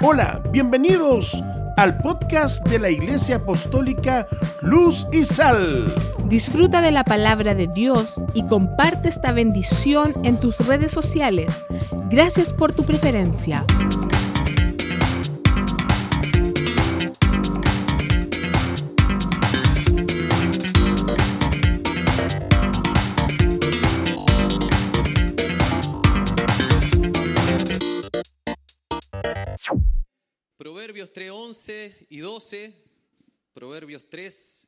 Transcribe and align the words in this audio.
Hola, 0.00 0.40
bienvenidos 0.52 1.42
al 1.76 1.98
podcast 1.98 2.64
de 2.68 2.78
la 2.78 2.88
Iglesia 2.88 3.36
Apostólica 3.36 4.28
Luz 4.62 5.08
y 5.12 5.24
Sal. 5.24 5.86
Disfruta 6.26 6.80
de 6.80 6.92
la 6.92 7.02
palabra 7.02 7.56
de 7.56 7.66
Dios 7.66 8.20
y 8.32 8.46
comparte 8.46 9.08
esta 9.08 9.32
bendición 9.32 10.12
en 10.22 10.38
tus 10.38 10.64
redes 10.68 10.92
sociales. 10.92 11.66
Gracias 12.10 12.52
por 12.52 12.72
tu 12.72 12.84
preferencia. 12.84 13.64
11 31.88 32.06
y 32.10 32.18
12. 32.18 32.74
Proverbios 33.54 34.08
3, 34.08 34.66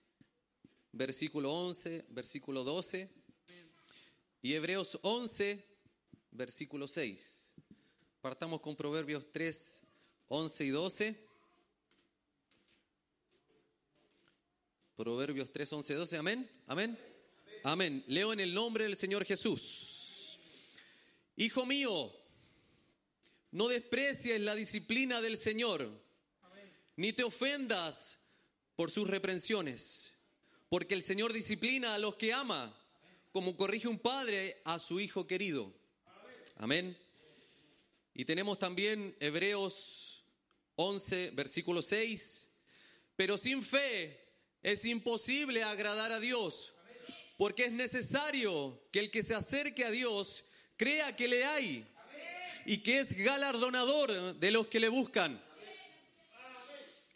versículo 0.92 1.52
11, 1.52 2.06
versículo 2.08 2.64
12. 2.64 3.08
Y 4.42 4.54
Hebreos 4.54 4.98
11, 5.02 5.64
versículo 6.32 6.88
6. 6.88 7.52
Partamos 8.20 8.60
con 8.60 8.74
Proverbios 8.74 9.30
3, 9.30 9.82
11 10.28 10.64
y 10.64 10.68
12. 10.70 11.28
Proverbios 14.96 15.52
3, 15.52 15.72
11 15.72 15.92
y 15.92 15.96
12. 15.96 16.16
Amén. 16.16 16.50
Amén. 16.66 16.98
Amén. 17.62 18.04
Leo 18.08 18.32
en 18.32 18.40
el 18.40 18.52
nombre 18.52 18.84
del 18.84 18.96
Señor 18.96 19.24
Jesús. 19.24 20.38
Hijo 21.36 21.64
mío, 21.64 22.12
no 23.52 23.68
desprecies 23.68 24.40
la 24.40 24.54
disciplina 24.54 25.20
del 25.20 25.38
Señor, 25.38 25.90
ni 26.96 27.12
te 27.12 27.24
ofendas 27.24 28.18
por 28.76 28.90
sus 28.90 29.08
reprensiones, 29.08 30.10
porque 30.68 30.94
el 30.94 31.02
Señor 31.02 31.32
disciplina 31.32 31.94
a 31.94 31.98
los 31.98 32.16
que 32.16 32.32
ama, 32.32 32.76
como 33.32 33.56
corrige 33.56 33.88
un 33.88 33.98
padre 33.98 34.60
a 34.64 34.78
su 34.78 35.00
hijo 35.00 35.26
querido. 35.26 35.72
Amén. 36.56 36.96
Y 38.14 38.24
tenemos 38.24 38.58
también 38.58 39.16
Hebreos 39.20 40.24
11, 40.76 41.30
versículo 41.30 41.82
6. 41.82 42.48
Pero 43.16 43.36
sin 43.36 43.62
fe 43.62 44.18
es 44.62 44.84
imposible 44.84 45.62
agradar 45.62 46.12
a 46.12 46.20
Dios, 46.20 46.74
porque 47.36 47.64
es 47.64 47.72
necesario 47.72 48.82
que 48.90 49.00
el 49.00 49.10
que 49.10 49.22
se 49.22 49.34
acerque 49.34 49.84
a 49.84 49.90
Dios 49.90 50.44
crea 50.76 51.14
que 51.14 51.28
le 51.28 51.44
hay 51.44 51.86
y 52.66 52.78
que 52.78 53.00
es 53.00 53.12
galardonador 53.12 54.34
de 54.36 54.50
los 54.50 54.66
que 54.66 54.80
le 54.80 54.88
buscan. 54.88 55.42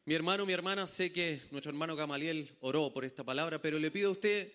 Mi 0.06 0.14
hermano, 0.14 0.44
mi 0.44 0.52
hermana, 0.52 0.86
sé 0.86 1.10
que 1.10 1.40
nuestro 1.50 1.70
hermano 1.70 1.96
Gamaliel 1.96 2.54
oró 2.60 2.92
por 2.92 3.06
esta 3.06 3.24
palabra, 3.24 3.62
pero 3.62 3.78
le 3.78 3.90
pido 3.90 4.10
a 4.10 4.12
usted 4.12 4.52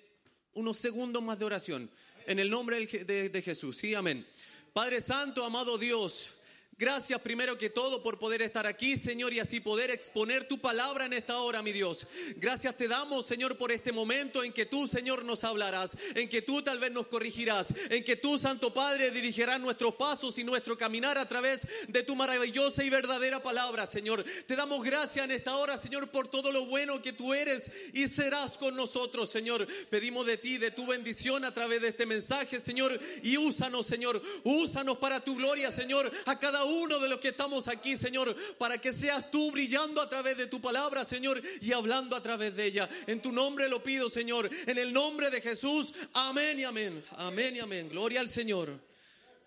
unos 0.53 0.77
segundos 0.77 1.23
más 1.23 1.39
de 1.39 1.45
oración. 1.45 1.89
En 2.27 2.37
el 2.37 2.51
nombre 2.51 2.85
de, 2.85 3.29
de 3.29 3.41
Jesús, 3.41 3.77
sí, 3.77 3.95
amén. 3.95 4.27
Padre 4.73 5.01
Santo, 5.01 5.43
amado 5.43 5.79
Dios, 5.79 6.35
Gracias 6.79 7.19
primero 7.19 7.57
que 7.57 7.69
todo 7.69 8.01
por 8.01 8.17
poder 8.17 8.41
estar 8.41 8.65
aquí, 8.65 8.95
Señor, 8.95 9.33
y 9.33 9.41
así 9.41 9.59
poder 9.59 9.91
exponer 9.91 10.47
tu 10.47 10.59
palabra 10.59 11.07
en 11.07 11.11
esta 11.11 11.37
hora, 11.39 11.61
mi 11.61 11.73
Dios. 11.73 12.07
Gracias 12.37 12.77
te 12.77 12.87
damos, 12.87 13.25
Señor, 13.25 13.57
por 13.57 13.73
este 13.73 13.91
momento 13.91 14.45
en 14.45 14.53
que 14.53 14.65
tú, 14.65 14.87
Señor, 14.87 15.25
nos 15.25 15.43
hablarás, 15.43 15.97
en 16.15 16.29
que 16.29 16.41
tú 16.41 16.61
tal 16.61 16.79
vez 16.79 16.89
nos 16.93 17.07
corregirás, 17.07 17.73
en 17.89 18.01
que 18.01 18.15
tú, 18.15 18.37
Santo 18.37 18.73
Padre, 18.73 19.11
dirigirás 19.11 19.59
nuestros 19.59 19.95
pasos 19.95 20.37
y 20.37 20.45
nuestro 20.45 20.77
caminar 20.77 21.17
a 21.17 21.27
través 21.27 21.67
de 21.89 22.01
tu 22.01 22.15
maravillosa 22.15 22.81
y 22.81 22.89
verdadera 22.89 23.43
palabra, 23.43 23.85
Señor. 23.85 24.23
Te 24.47 24.55
damos 24.55 24.81
gracias 24.81 25.25
en 25.25 25.31
esta 25.31 25.57
hora, 25.57 25.77
Señor, 25.77 26.09
por 26.11 26.29
todo 26.29 26.49
lo 26.49 26.65
bueno 26.65 27.01
que 27.01 27.11
tú 27.11 27.33
eres 27.33 27.69
y 27.91 28.07
serás 28.07 28.57
con 28.57 28.77
nosotros, 28.77 29.29
Señor. 29.29 29.67
Pedimos 29.89 30.25
de 30.25 30.37
ti, 30.37 30.57
de 30.57 30.71
tu 30.71 30.87
bendición 30.87 31.43
a 31.43 31.53
través 31.53 31.81
de 31.81 31.89
este 31.89 32.05
mensaje, 32.05 32.61
Señor, 32.61 32.97
y 33.21 33.35
úsanos, 33.35 33.85
Señor. 33.85 34.21
Úsanos 34.45 34.97
para 34.99 35.21
tu 35.21 35.35
gloria, 35.35 35.71
Señor, 35.71 36.09
a 36.25 36.39
cada 36.39 36.63
uno 36.63 36.68
de 36.69 37.09
los 37.09 37.19
que 37.19 37.29
estamos 37.29 37.67
aquí, 37.67 37.97
Señor, 37.97 38.35
para 38.57 38.77
que 38.77 38.93
seas 38.93 39.29
tú 39.31 39.51
brillando 39.51 40.01
a 40.01 40.09
través 40.09 40.37
de 40.37 40.47
tu 40.47 40.61
palabra, 40.61 41.03
Señor, 41.03 41.41
y 41.61 41.71
hablando 41.71 42.15
a 42.15 42.23
través 42.23 42.55
de 42.55 42.65
ella. 42.65 42.89
En 43.07 43.21
tu 43.21 43.31
nombre 43.31 43.67
lo 43.67 43.83
pido, 43.83 44.09
Señor, 44.09 44.49
en 44.67 44.77
el 44.77 44.93
nombre 44.93 45.29
de 45.29 45.41
Jesús. 45.41 45.93
Amén 46.13 46.59
y 46.59 46.63
amén. 46.63 47.03
Amén 47.17 47.55
y 47.55 47.59
amén. 47.59 47.89
Gloria 47.89 48.19
al 48.19 48.29
Señor. 48.29 48.79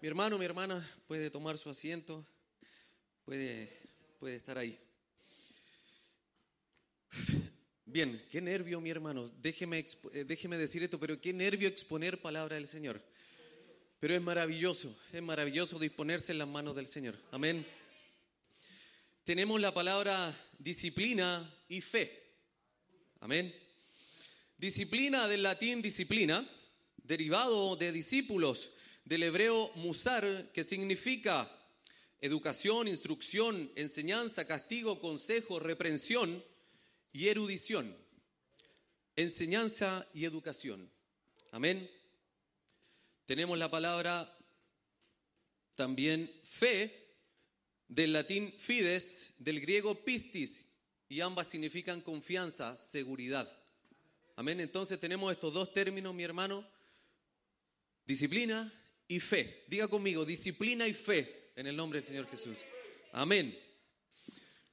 Mi 0.01 0.09
hermano, 0.09 0.37
mi 0.37 0.45
hermana 0.45 0.87
puede 1.07 1.31
tomar 1.31 1.59
su 1.59 1.71
asiento, 1.71 2.27
puede, 3.25 3.71
puede 4.19 4.37
estar 4.37 4.59
ahí. 4.59 4.79
Bien, 7.87 8.21
qué 8.31 8.41
nervio, 8.41 8.81
mi 8.81 8.91
hermano. 8.91 9.31
Déjeme, 9.41 9.87
eh, 10.13 10.25
déjeme 10.25 10.57
decir 10.57 10.83
esto, 10.83 10.99
pero 10.99 11.21
qué 11.21 11.33
nervio 11.33 11.69
exponer 11.69 12.21
palabra 12.21 12.57
del 12.57 12.67
Señor. 12.67 13.01
Pero 14.03 14.17
es 14.17 14.21
maravilloso, 14.21 14.93
es 15.13 15.23
maravilloso 15.23 15.79
disponerse 15.79 16.33
en 16.33 16.39
las 16.39 16.49
manos 16.49 16.75
del 16.75 16.89
Señor. 16.89 17.17
Amén. 17.31 17.65
Tenemos 19.23 19.61
la 19.61 19.73
palabra 19.73 20.37
disciplina 20.59 21.49
y 21.69 21.81
fe. 21.81 22.21
Amén. 23.21 23.55
Disciplina 24.59 25.29
del 25.29 25.45
latín 25.45 25.81
disciplina, 25.83 26.45
derivado 26.97 27.77
de 27.77 27.93
discípulos, 27.93 28.71
del 29.05 29.23
hebreo 29.23 29.71
musar, 29.77 30.51
que 30.53 30.65
significa 30.65 31.49
educación, 32.21 32.89
instrucción, 32.89 33.71
enseñanza, 33.77 34.49
castigo, 34.49 35.01
consejo, 35.01 35.61
reprensión 35.61 36.45
y 37.13 37.29
erudición. 37.29 37.97
Enseñanza 39.15 40.09
y 40.13 40.25
educación. 40.25 40.91
Amén. 41.53 41.89
Tenemos 43.27 43.57
la 43.57 43.71
palabra 43.71 44.37
también 45.75 46.31
fe, 46.45 46.99
del 47.89 48.13
latín 48.13 48.53
fides, 48.59 49.35
del 49.39 49.61
griego 49.61 49.95
pistis, 50.05 50.65
y 51.09 51.21
ambas 51.21 51.49
significan 51.49 52.01
confianza, 52.01 52.77
seguridad. 52.77 53.51
Amén. 54.37 54.61
Entonces 54.61 54.99
tenemos 54.99 55.31
estos 55.31 55.53
dos 55.53 55.73
términos, 55.73 56.15
mi 56.15 56.23
hermano, 56.23 56.67
disciplina 58.05 58.73
y 59.07 59.21
fe. 59.21 59.65
Diga 59.69 59.89
conmigo, 59.89 60.25
disciplina 60.25 60.89
y 60.89 60.95
fe, 60.95 61.53
en 61.55 61.67
el 61.67 61.77
nombre 61.77 62.01
del 62.01 62.09
Señor 62.09 62.29
Jesús. 62.29 62.59
Amén. 63.13 63.59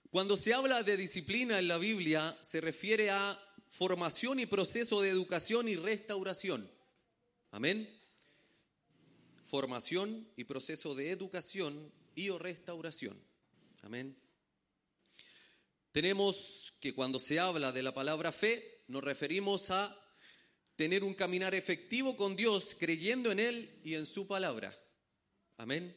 Cuando 0.10 0.38
se 0.38 0.54
habla 0.54 0.82
de 0.82 0.98
disciplina 0.98 1.60
en 1.60 1.68
la 1.68 1.78
Biblia, 1.78 2.38
se 2.42 2.62
refiere 2.62 3.12
a 3.12 3.40
formación 3.70 4.40
y 4.40 4.46
proceso 4.46 5.02
de 5.02 5.10
educación 5.10 5.68
y 5.68 5.76
restauración. 5.76 6.72
Amén 7.52 7.99
formación 9.50 10.28
y 10.38 10.44
proceso 10.44 10.94
de 10.94 11.10
educación 11.10 11.92
y 12.16 12.30
restauración. 12.30 13.20
Amén. 13.82 14.16
Tenemos 15.92 16.74
que 16.80 16.94
cuando 16.94 17.18
se 17.18 17.40
habla 17.40 17.72
de 17.72 17.82
la 17.82 17.94
palabra 17.94 18.32
fe, 18.32 18.84
nos 18.88 19.04
referimos 19.04 19.72
a 19.72 19.96
tener 20.76 21.04
un 21.04 21.16
caminar 21.16 21.56
efectivo 21.56 22.16
con 22.16 22.36
Dios, 22.36 22.76
creyendo 22.80 23.32
en 23.32 23.40
Él 23.40 23.80
y 23.84 23.96
en 23.96 24.06
su 24.06 24.28
palabra. 24.28 24.78
Amén. 25.58 25.96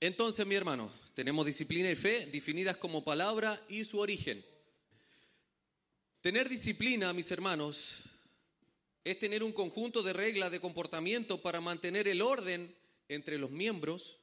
Entonces, 0.00 0.46
mi 0.46 0.54
hermano, 0.54 0.90
tenemos 1.14 1.46
disciplina 1.46 1.90
y 1.90 1.96
fe 1.96 2.26
definidas 2.26 2.76
como 2.76 3.04
palabra 3.04 3.64
y 3.68 3.84
su 3.84 3.98
origen. 3.98 4.44
Tener 6.20 6.48
disciplina, 6.48 7.12
mis 7.12 7.30
hermanos, 7.30 8.00
es 9.04 9.20
tener 9.20 9.44
un 9.44 9.52
conjunto 9.52 10.02
de 10.02 10.12
reglas 10.12 10.50
de 10.50 10.60
comportamiento 10.60 11.40
para 11.40 11.60
mantener 11.60 12.08
el 12.08 12.22
orden 12.22 12.74
entre 13.08 13.38
los 13.38 13.52
miembros 13.52 14.18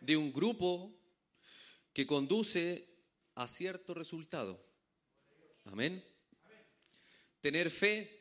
de 0.00 0.16
un 0.16 0.32
grupo 0.32 0.92
que 1.92 2.04
conduce 2.04 2.84
a 3.36 3.46
cierto 3.46 3.94
resultado. 3.94 4.60
Amén. 5.66 6.04
Tener 7.40 7.70
fe 7.70 8.20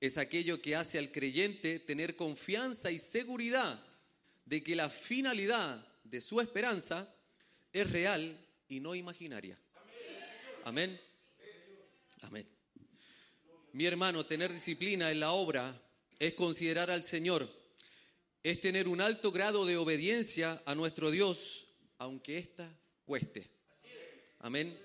es 0.00 0.16
aquello 0.16 0.62
que 0.62 0.76
hace 0.76 0.98
al 0.98 1.10
creyente 1.10 1.80
tener 1.80 2.14
confianza 2.14 2.92
y 2.92 3.00
seguridad 3.00 3.84
de 4.44 4.62
que 4.62 4.76
la 4.76 4.90
finalidad 4.90 5.84
de 6.04 6.20
su 6.20 6.40
esperanza 6.40 7.12
es 7.72 7.90
real 7.90 8.38
y 8.68 8.78
no 8.78 8.94
imaginaria. 8.94 9.58
Amén. 10.64 11.00
Amén. 12.26 12.44
Mi 13.72 13.86
hermano, 13.86 14.26
tener 14.26 14.52
disciplina 14.52 15.12
en 15.12 15.20
la 15.20 15.30
obra 15.30 15.80
es 16.18 16.34
considerar 16.34 16.90
al 16.90 17.04
Señor, 17.04 17.48
es 18.42 18.60
tener 18.60 18.88
un 18.88 19.00
alto 19.00 19.30
grado 19.30 19.64
de 19.64 19.76
obediencia 19.76 20.60
a 20.66 20.74
nuestro 20.74 21.12
Dios, 21.12 21.68
aunque 21.98 22.38
ésta 22.38 22.68
cueste. 23.04 23.48
Amén. 24.40 24.76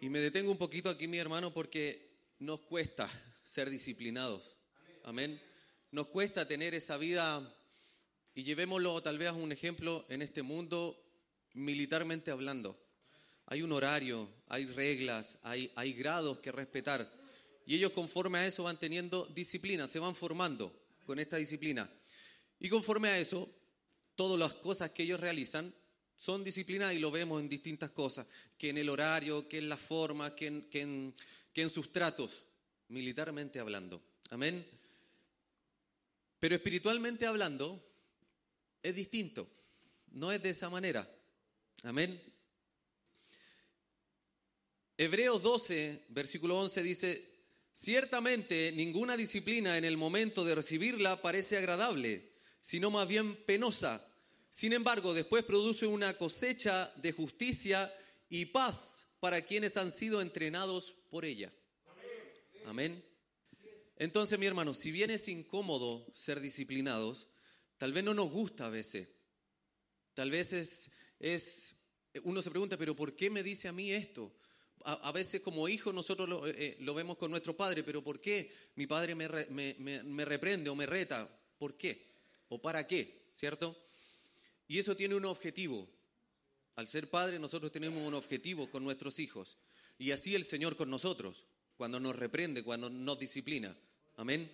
Y 0.00 0.08
me 0.08 0.20
detengo 0.20 0.52
un 0.52 0.58
poquito 0.58 0.90
aquí, 0.90 1.08
mi 1.08 1.18
hermano, 1.18 1.52
porque 1.52 2.10
nos 2.38 2.60
cuesta 2.60 3.10
ser 3.44 3.68
disciplinados. 3.68 4.42
Amén. 5.04 5.40
nos 5.90 6.06
cuesta 6.06 6.46
tener 6.46 6.74
esa 6.74 6.96
vida 6.96 7.54
y 8.34 8.44
llevémoslo 8.44 9.02
tal 9.02 9.18
vez 9.18 9.28
a 9.28 9.32
un 9.32 9.50
ejemplo 9.50 10.06
en 10.08 10.22
este 10.22 10.42
mundo 10.42 11.04
militarmente 11.54 12.30
hablando. 12.30 12.81
Hay 13.52 13.60
un 13.60 13.72
horario, 13.72 14.30
hay 14.48 14.64
reglas, 14.64 15.38
hay, 15.42 15.70
hay 15.74 15.92
grados 15.92 16.38
que 16.38 16.50
respetar. 16.50 17.06
Y 17.66 17.74
ellos 17.74 17.92
conforme 17.92 18.38
a 18.38 18.46
eso 18.46 18.62
van 18.62 18.78
teniendo 18.78 19.26
disciplina, 19.26 19.86
se 19.88 19.98
van 19.98 20.14
formando 20.14 20.74
con 21.04 21.18
esta 21.18 21.36
disciplina. 21.36 21.86
Y 22.58 22.70
conforme 22.70 23.10
a 23.10 23.18
eso, 23.18 23.54
todas 24.14 24.38
las 24.38 24.54
cosas 24.54 24.92
que 24.92 25.02
ellos 25.02 25.20
realizan 25.20 25.70
son 26.16 26.42
disciplinadas 26.42 26.94
y 26.94 26.98
lo 26.98 27.10
vemos 27.10 27.42
en 27.42 27.50
distintas 27.50 27.90
cosas, 27.90 28.26
que 28.56 28.70
en 28.70 28.78
el 28.78 28.88
horario, 28.88 29.46
que 29.46 29.58
en 29.58 29.68
la 29.68 29.76
forma, 29.76 30.34
que 30.34 30.46
en, 30.46 30.62
que 30.70 30.80
en, 30.80 31.14
que 31.52 31.60
en 31.60 31.68
sus 31.68 31.92
tratos, 31.92 32.44
militarmente 32.88 33.60
hablando. 33.60 34.00
Amén. 34.30 34.66
Pero 36.40 36.54
espiritualmente 36.54 37.26
hablando, 37.26 37.84
es 38.82 38.94
distinto. 38.94 39.46
No 40.12 40.32
es 40.32 40.42
de 40.42 40.48
esa 40.48 40.70
manera. 40.70 41.06
Amén. 41.82 42.31
Hebreos 44.98 45.42
12, 45.42 46.06
versículo 46.10 46.58
11 46.60 46.82
dice, 46.82 47.28
ciertamente 47.72 48.72
ninguna 48.72 49.16
disciplina 49.16 49.78
en 49.78 49.84
el 49.84 49.96
momento 49.96 50.44
de 50.44 50.54
recibirla 50.54 51.22
parece 51.22 51.56
agradable, 51.56 52.32
sino 52.60 52.90
más 52.90 53.08
bien 53.08 53.36
penosa. 53.44 54.06
Sin 54.50 54.74
embargo, 54.74 55.14
después 55.14 55.44
produce 55.44 55.86
una 55.86 56.14
cosecha 56.18 56.92
de 56.96 57.12
justicia 57.12 57.92
y 58.28 58.46
paz 58.46 59.06
para 59.18 59.40
quienes 59.42 59.76
han 59.76 59.90
sido 59.90 60.20
entrenados 60.20 60.94
por 61.08 61.24
ella. 61.24 61.52
Amén. 62.66 63.02
Entonces, 63.96 64.38
mi 64.38 64.46
hermano, 64.46 64.74
si 64.74 64.90
bien 64.90 65.10
es 65.10 65.26
incómodo 65.28 66.06
ser 66.14 66.40
disciplinados, 66.40 67.28
tal 67.78 67.92
vez 67.92 68.04
no 68.04 68.14
nos 68.14 68.30
gusta 68.30 68.66
a 68.66 68.70
veces. 68.70 69.08
Tal 70.12 70.30
vez 70.30 70.52
es, 70.52 70.90
es 71.18 71.74
uno 72.24 72.42
se 72.42 72.50
pregunta, 72.50 72.76
pero 72.76 72.94
¿por 72.94 73.16
qué 73.16 73.30
me 73.30 73.42
dice 73.42 73.68
a 73.68 73.72
mí 73.72 73.90
esto? 73.90 74.34
A, 74.84 75.12
veces 75.12 75.40
como 75.40 75.68
hijo 75.68 75.92
nosotros 75.92 76.28
lo, 76.28 76.46
eh, 76.46 76.76
lo, 76.80 76.94
vemos 76.94 77.16
con 77.16 77.30
nuestro 77.30 77.56
padre, 77.56 77.82
pero 77.82 78.02
¿por 78.02 78.20
qué 78.20 78.52
mi 78.76 78.86
padre 78.86 79.14
me, 79.14 79.28
me, 79.50 80.02
me, 80.02 80.24
reprende 80.24 80.70
o 80.70 80.74
me 80.74 80.86
reta? 80.86 81.28
¿Por 81.58 81.76
qué? 81.76 82.10
¿O 82.48 82.60
para 82.60 82.86
qué? 82.86 83.28
¿Cierto? 83.32 83.76
Y 84.68 84.78
eso 84.78 84.96
tiene 84.96 85.14
un 85.14 85.24
objetivo. 85.24 85.88
Al 86.76 86.88
ser 86.88 87.10
padre 87.10 87.38
nosotros 87.38 87.70
tenemos 87.70 88.06
un 88.06 88.14
objetivo 88.14 88.70
con 88.70 88.84
nuestros 88.84 89.18
hijos. 89.18 89.58
Y 89.98 90.10
así 90.10 90.34
el 90.34 90.44
Señor 90.44 90.76
con 90.76 90.90
nosotros, 90.90 91.46
cuando 91.76 92.00
nos 92.00 92.16
reprende, 92.16 92.62
cuando 92.64 92.90
nos 92.90 93.18
disciplina. 93.18 93.76
Amén. 94.16 94.50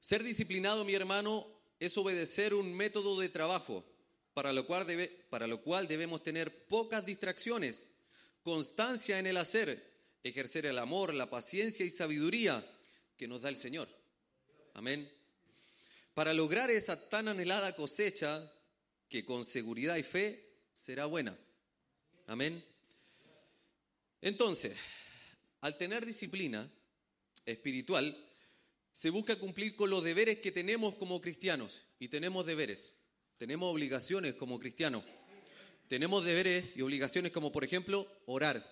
Ser 0.00 0.22
disciplinado, 0.22 0.84
mi 0.84 0.94
hermano, 0.94 1.46
es 1.78 1.96
obedecer 1.96 2.54
un 2.54 2.72
método 2.74 3.20
de 3.20 3.28
trabajo 3.28 3.84
para 4.34 4.52
lo, 4.52 4.66
cual 4.66 4.86
debe, 4.86 5.08
para 5.30 5.46
lo 5.46 5.60
cual 5.62 5.86
debemos 5.86 6.22
tener 6.22 6.66
pocas 6.66 7.04
distracciones, 7.04 7.88
constancia 8.42 9.18
en 9.18 9.26
el 9.26 9.36
hacer, 9.36 9.92
ejercer 10.22 10.66
el 10.66 10.78
amor, 10.78 11.14
la 11.14 11.28
paciencia 11.28 11.84
y 11.84 11.90
sabiduría 11.90 12.64
que 13.16 13.28
nos 13.28 13.42
da 13.42 13.48
el 13.48 13.56
Señor. 13.56 13.88
Amén. 14.74 15.10
Para 16.14 16.32
lograr 16.32 16.70
esa 16.70 17.08
tan 17.08 17.28
anhelada 17.28 17.74
cosecha 17.74 18.50
que 19.08 19.24
con 19.24 19.44
seguridad 19.44 19.96
y 19.96 20.02
fe 20.02 20.48
será 20.74 21.06
buena. 21.06 21.36
Amén. 22.26 22.64
Entonces, 24.20 24.76
al 25.60 25.76
tener 25.76 26.06
disciplina 26.06 26.70
espiritual, 27.44 28.16
se 28.92 29.10
busca 29.10 29.38
cumplir 29.38 29.74
con 29.74 29.90
los 29.90 30.02
deberes 30.04 30.38
que 30.38 30.52
tenemos 30.52 30.94
como 30.94 31.20
cristianos. 31.20 31.82
Y 31.98 32.08
tenemos 32.08 32.46
deberes. 32.46 32.94
Tenemos 33.42 33.72
obligaciones 33.72 34.36
como 34.36 34.56
cristianos. 34.56 35.02
Tenemos 35.88 36.24
deberes 36.24 36.76
y 36.76 36.82
obligaciones 36.82 37.32
como, 37.32 37.50
por 37.50 37.64
ejemplo, 37.64 38.06
orar. 38.26 38.64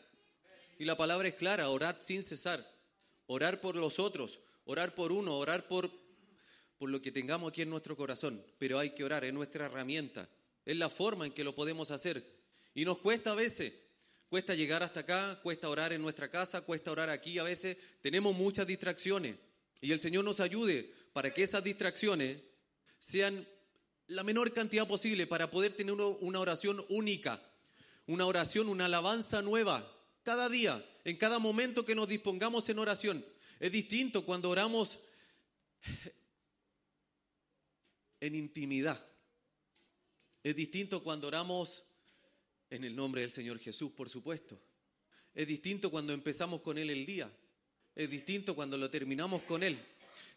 Y 0.79 0.85
la 0.85 0.97
palabra 0.97 1.27
es 1.27 1.35
clara, 1.35 1.69
orar 1.71 1.99
sin 2.03 2.23
cesar. 2.23 2.65
Orar 3.27 3.61
por 3.61 3.75
los 3.75 3.99
otros, 3.99 4.39
orar 4.67 4.95
por 4.95 5.11
uno, 5.11 5.37
orar 5.37 5.67
por, 5.67 5.91
por 6.79 6.89
lo 6.89 7.03
que 7.03 7.11
tengamos 7.11 7.51
aquí 7.51 7.63
en 7.63 7.71
nuestro 7.71 7.97
corazón. 7.97 8.41
Pero 8.61 8.79
hay 8.79 8.91
que 8.91 9.03
orar, 9.03 9.25
es 9.25 9.35
nuestra 9.35 9.67
herramienta. 9.67 10.29
Es 10.65 10.77
la 10.77 10.89
forma 10.89 11.27
en 11.27 11.33
que 11.33 11.43
lo 11.43 11.53
podemos 11.53 11.91
hacer. 11.91 12.25
Y 12.73 12.85
nos 12.85 12.99
cuesta 12.99 13.33
a 13.33 13.35
veces. 13.35 13.73
Cuesta 14.29 14.55
llegar 14.55 14.85
hasta 14.85 15.01
acá, 15.01 15.41
cuesta 15.43 15.69
orar 15.69 15.93
en 15.93 16.01
nuestra 16.01 16.31
casa, 16.31 16.61
cuesta 16.61 16.93
orar 16.93 17.11
aquí 17.11 17.41
a 17.41 17.43
veces. 17.43 17.77
Tenemos 18.01 18.37
muchas 18.37 18.69
distracciones. 18.69 19.35
Y 19.81 19.91
el 19.91 19.99
Señor 19.99 20.25
nos 20.25 20.39
ayude 20.39 20.95
para 21.13 21.35
que 21.35 21.43
esas 21.43 21.65
distracciones 21.65 22.39
sean 23.01 23.45
la 24.11 24.25
menor 24.25 24.53
cantidad 24.53 24.89
posible 24.89 25.27
para 25.27 25.51
poder 25.51 25.77
tener 25.77 25.95
una 25.95 26.41
oración 26.41 26.85
única, 26.89 27.41
una 28.07 28.27
oración, 28.27 28.69
una 28.69 28.87
alabanza 28.87 29.41
nueva, 29.41 29.89
cada 30.25 30.49
día, 30.49 30.85
en 31.05 31.17
cada 31.17 31.39
momento 31.39 31.85
que 31.85 31.95
nos 31.95 32.09
dispongamos 32.09 32.69
en 32.69 32.81
oración. 32.81 33.25
Es 33.61 33.71
distinto 33.71 34.25
cuando 34.25 34.51
oramos 34.51 34.99
en 38.21 38.35
intimidad. 38.35 39.01
Es 40.43 40.57
distinto 40.57 41.05
cuando 41.05 41.29
oramos 41.29 41.85
en 42.69 42.83
el 42.83 42.97
nombre 42.97 43.21
del 43.21 43.31
Señor 43.31 43.61
Jesús, 43.61 43.93
por 43.93 44.11
supuesto. 44.11 44.59
Es 45.35 45.47
distinto 45.47 45.89
cuando 45.89 46.13
empezamos 46.13 46.63
con 46.63 46.79
Él 46.79 46.91
el 46.91 47.07
día. 47.07 47.31
Es 47.95 48.11
distinto 48.11 48.57
cuando 48.57 48.77
lo 48.77 48.91
terminamos 48.91 49.43
con 49.43 49.63
Él. 49.63 49.79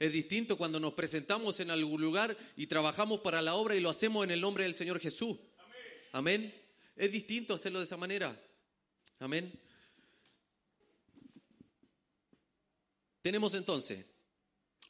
Es 0.03 0.11
distinto 0.11 0.57
cuando 0.57 0.81
nos 0.81 0.91
presentamos 0.95 1.61
en 1.61 1.71
algún 1.71 2.01
lugar 2.01 2.35
y 2.57 2.67
trabajamos 2.67 3.21
para 3.21 3.41
la 3.41 3.55
obra 3.55 3.73
y 3.73 3.79
lo 3.79 3.89
hacemos 3.89 4.25
en 4.25 4.31
el 4.31 4.41
nombre 4.41 4.65
del 4.65 4.75
Señor 4.75 4.99
Jesús. 4.99 5.37
Amén. 6.11 6.53
Es 6.97 7.09
distinto 7.09 7.53
hacerlo 7.53 7.79
de 7.79 7.85
esa 7.85 7.95
manera. 7.95 8.37
Amén. 9.19 9.57
Tenemos 13.21 13.53
entonces 13.53 14.05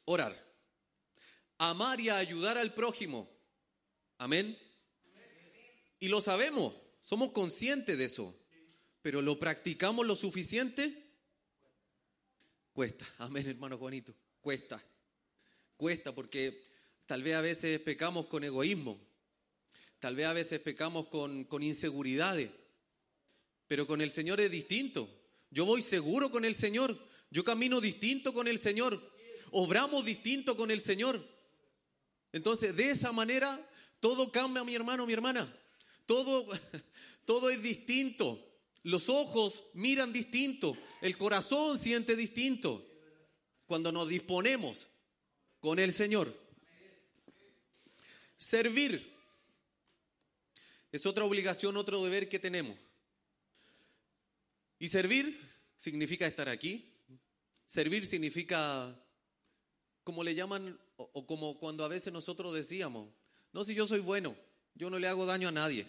orar, 0.06 0.36
amar 1.58 2.00
y 2.00 2.10
ayudar 2.10 2.58
al 2.58 2.74
prójimo. 2.74 3.30
Amén. 4.18 4.58
Y 6.00 6.08
lo 6.08 6.20
sabemos, 6.22 6.74
somos 7.04 7.30
conscientes 7.30 7.96
de 7.96 8.06
eso, 8.06 8.36
pero 9.00 9.22
¿lo 9.22 9.38
practicamos 9.38 10.04
lo 10.04 10.16
suficiente? 10.16 11.04
Cuesta. 12.72 13.06
Amén, 13.18 13.46
hermano 13.46 13.78
Juanito. 13.78 14.12
Cuesta. 14.40 14.84
Cuesta 15.76 16.14
porque 16.14 16.64
tal 17.06 17.22
vez 17.22 17.34
a 17.34 17.40
veces 17.40 17.80
pecamos 17.80 18.26
con 18.26 18.44
egoísmo, 18.44 19.00
tal 19.98 20.14
vez 20.16 20.26
a 20.26 20.32
veces 20.32 20.60
pecamos 20.60 21.08
con, 21.08 21.44
con 21.44 21.62
inseguridades, 21.62 22.50
pero 23.66 23.86
con 23.86 24.00
el 24.00 24.10
Señor 24.10 24.40
es 24.40 24.50
distinto. 24.50 25.08
Yo 25.50 25.64
voy 25.64 25.82
seguro 25.82 26.30
con 26.30 26.44
el 26.44 26.54
Señor, 26.54 26.98
yo 27.30 27.44
camino 27.44 27.80
distinto 27.80 28.32
con 28.32 28.48
el 28.48 28.58
Señor, 28.58 29.00
obramos 29.50 30.04
distinto 30.04 30.56
con 30.56 30.70
el 30.70 30.80
Señor. 30.80 31.26
Entonces, 32.32 32.74
de 32.74 32.90
esa 32.90 33.12
manera, 33.12 33.60
todo 34.00 34.30
cambia, 34.30 34.64
mi 34.64 34.74
hermano, 34.74 35.06
mi 35.06 35.12
hermana. 35.12 35.52
Todo, 36.06 36.46
todo 37.24 37.50
es 37.50 37.62
distinto. 37.62 38.44
Los 38.82 39.08
ojos 39.08 39.64
miran 39.72 40.12
distinto, 40.12 40.76
el 41.00 41.16
corazón 41.16 41.78
siente 41.78 42.16
distinto. 42.16 42.86
Cuando 43.66 43.90
nos 43.92 44.08
disponemos 44.08 44.88
con 45.64 45.78
el 45.78 45.94
Señor. 45.94 46.30
Servir 48.36 49.02
es 50.92 51.06
otra 51.06 51.24
obligación, 51.24 51.78
otro 51.78 52.04
deber 52.04 52.28
que 52.28 52.38
tenemos. 52.38 52.76
Y 54.78 54.90
servir 54.90 55.40
significa 55.78 56.26
estar 56.26 56.50
aquí. 56.50 56.92
Servir 57.64 58.06
significa, 58.06 58.94
como 60.02 60.22
le 60.22 60.34
llaman, 60.34 60.78
o, 60.98 61.26
como 61.26 61.58
cuando 61.58 61.82
a 61.82 61.88
veces 61.88 62.12
nosotros 62.12 62.54
decíamos, 62.54 63.08
no, 63.54 63.64
si 63.64 63.74
yo 63.74 63.86
soy 63.86 64.00
bueno, 64.00 64.36
yo 64.74 64.90
no 64.90 64.98
le 64.98 65.08
hago 65.08 65.24
daño 65.24 65.48
a 65.48 65.52
nadie. 65.52 65.86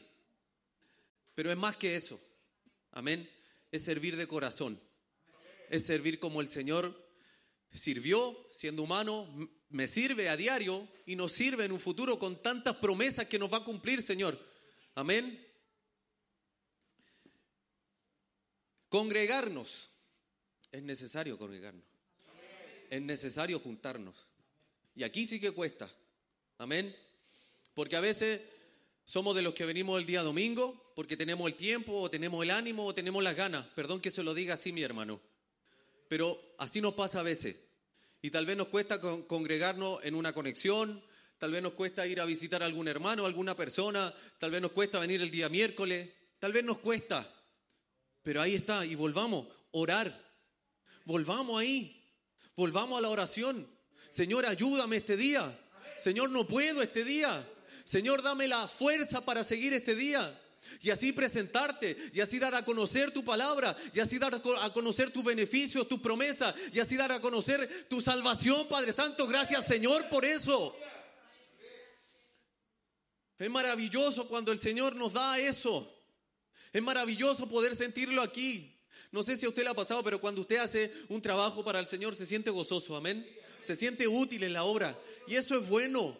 Pero 1.33 1.51
es 1.51 1.57
más 1.57 1.75
que 1.75 1.97
eso. 1.97 2.17
Amén. 2.91 3.29
Es 3.73 3.83
servir 3.83 4.15
de 4.15 4.25
corazón. 4.25 4.79
Es 5.69 5.85
servir 5.85 6.17
como 6.17 6.39
el 6.39 6.47
Señor 6.47 7.04
sirvió 7.75 8.47
siendo 8.49 8.83
humano, 8.83 9.27
me 9.69 9.87
sirve 9.87 10.29
a 10.29 10.37
diario 10.37 10.87
y 11.05 11.15
nos 11.15 11.31
sirve 11.31 11.65
en 11.65 11.71
un 11.71 11.79
futuro 11.79 12.17
con 12.17 12.41
tantas 12.41 12.77
promesas 12.77 13.27
que 13.27 13.39
nos 13.39 13.51
va 13.51 13.57
a 13.57 13.63
cumplir, 13.63 14.01
Señor. 14.01 14.39
Amén. 14.95 15.45
Congregarnos. 18.89 19.89
Es 20.71 20.83
necesario 20.83 21.37
congregarnos. 21.37 21.83
Es 22.89 23.01
necesario 23.01 23.59
juntarnos. 23.59 24.15
Y 24.95 25.03
aquí 25.03 25.25
sí 25.25 25.39
que 25.39 25.51
cuesta. 25.51 25.91
Amén. 26.57 26.95
Porque 27.73 27.95
a 27.95 28.01
veces 28.01 28.41
somos 29.03 29.35
de 29.35 29.41
los 29.41 29.53
que 29.53 29.65
venimos 29.65 29.99
el 29.99 30.05
día 30.05 30.23
domingo 30.23 30.93
porque 30.95 31.17
tenemos 31.17 31.47
el 31.47 31.55
tiempo 31.55 31.93
o 31.93 32.09
tenemos 32.09 32.41
el 32.43 32.51
ánimo 32.51 32.85
o 32.85 32.95
tenemos 32.95 33.21
las 33.21 33.35
ganas. 33.35 33.65
Perdón 33.75 33.99
que 33.99 34.11
se 34.11 34.23
lo 34.23 34.33
diga 34.33 34.53
así, 34.53 34.71
mi 34.71 34.81
hermano. 34.81 35.19
Pero 36.07 36.55
así 36.57 36.79
nos 36.79 36.93
pasa 36.93 37.19
a 37.19 37.23
veces. 37.23 37.57
Y 38.25 38.31
tal 38.31 38.47
vez 38.47 38.57
nos 38.57 38.69
cuesta 38.69 38.99
con- 38.99 39.21
congregarnos 39.27 40.03
en 40.03 40.15
una 40.15 40.33
conexión, 40.33 40.99
tal 41.37 41.51
vez 41.51 41.61
nos 41.61 41.73
cuesta 41.73 42.07
ir 42.07 42.19
a 42.19 42.25
visitar 42.25 42.63
a 42.63 42.65
algún 42.65 42.87
hermano, 42.87 43.27
alguna 43.27 43.55
persona, 43.55 44.11
tal 44.39 44.49
vez 44.49 44.63
nos 44.63 44.71
cuesta 44.71 44.97
venir 44.97 45.21
el 45.21 45.29
día 45.29 45.47
miércoles, 45.47 46.09
tal 46.39 46.51
vez 46.51 46.63
nos 46.63 46.79
cuesta. 46.79 47.31
Pero 48.23 48.41
ahí 48.41 48.55
está, 48.55 48.83
y 48.83 48.95
volvamos, 48.95 49.45
orar. 49.73 50.11
Volvamos 51.03 51.61
ahí, 51.61 52.03
volvamos 52.55 52.97
a 52.97 53.01
la 53.01 53.09
oración. 53.09 53.69
Señor, 54.09 54.47
ayúdame 54.47 54.95
este 54.95 55.15
día. 55.17 55.55
Señor, 55.99 56.31
no 56.31 56.47
puedo 56.47 56.81
este 56.81 57.03
día. 57.03 57.47
Señor, 57.83 58.23
dame 58.23 58.47
la 58.47 58.67
fuerza 58.67 59.23
para 59.23 59.43
seguir 59.43 59.71
este 59.73 59.93
día. 59.95 60.35
Y 60.81 60.89
así 60.89 61.11
presentarte, 61.13 61.97
y 62.13 62.19
así 62.21 62.37
dar 62.39 62.53
a 62.55 62.63
conocer 62.65 63.11
tu 63.11 63.23
palabra, 63.25 63.75
y 63.93 63.99
así 63.99 64.17
dar 64.19 64.35
a 64.35 64.41
co- 64.41 64.55
a 64.57 64.71
conocer 64.73 65.11
tus 65.11 65.23
beneficios, 65.23 65.87
tus 65.87 65.99
promesas, 65.99 66.53
y 66.71 66.79
así 66.79 66.95
dar 66.95 67.11
a 67.11 67.19
conocer 67.21 67.87
tu 67.89 68.01
salvación, 68.01 68.67
Padre 68.67 68.91
Santo. 68.91 69.25
Gracias, 69.27 69.65
Señor, 69.67 70.07
por 70.09 70.25
eso. 70.25 70.75
Es 73.37 73.49
maravilloso 73.49 74.27
cuando 74.27 74.51
el 74.51 74.59
Señor 74.59 74.95
nos 74.95 75.13
da 75.13 75.37
eso. 75.39 75.91
Es 76.71 76.81
maravilloso 76.81 77.47
poder 77.49 77.75
sentirlo 77.75 78.21
aquí. 78.21 78.71
No 79.11 79.23
sé 79.23 79.37
si 79.37 79.45
a 79.45 79.49
usted 79.49 79.63
le 79.63 79.69
ha 79.69 79.73
pasado, 79.73 80.03
pero 80.03 80.19
cuando 80.19 80.41
usted 80.41 80.57
hace 80.57 80.91
un 81.09 81.21
trabajo 81.21 81.63
para 81.63 81.79
el 81.79 81.87
Señor 81.87 82.15
se 82.15 82.25
siente 82.25 82.49
gozoso, 82.49 82.95
amén. 82.95 83.25
Se 83.61 83.75
siente 83.75 84.07
útil 84.07 84.43
en 84.43 84.53
la 84.53 84.63
obra. 84.63 84.97
Y 85.27 85.35
eso 85.35 85.55
es 85.57 85.67
bueno. 85.67 86.17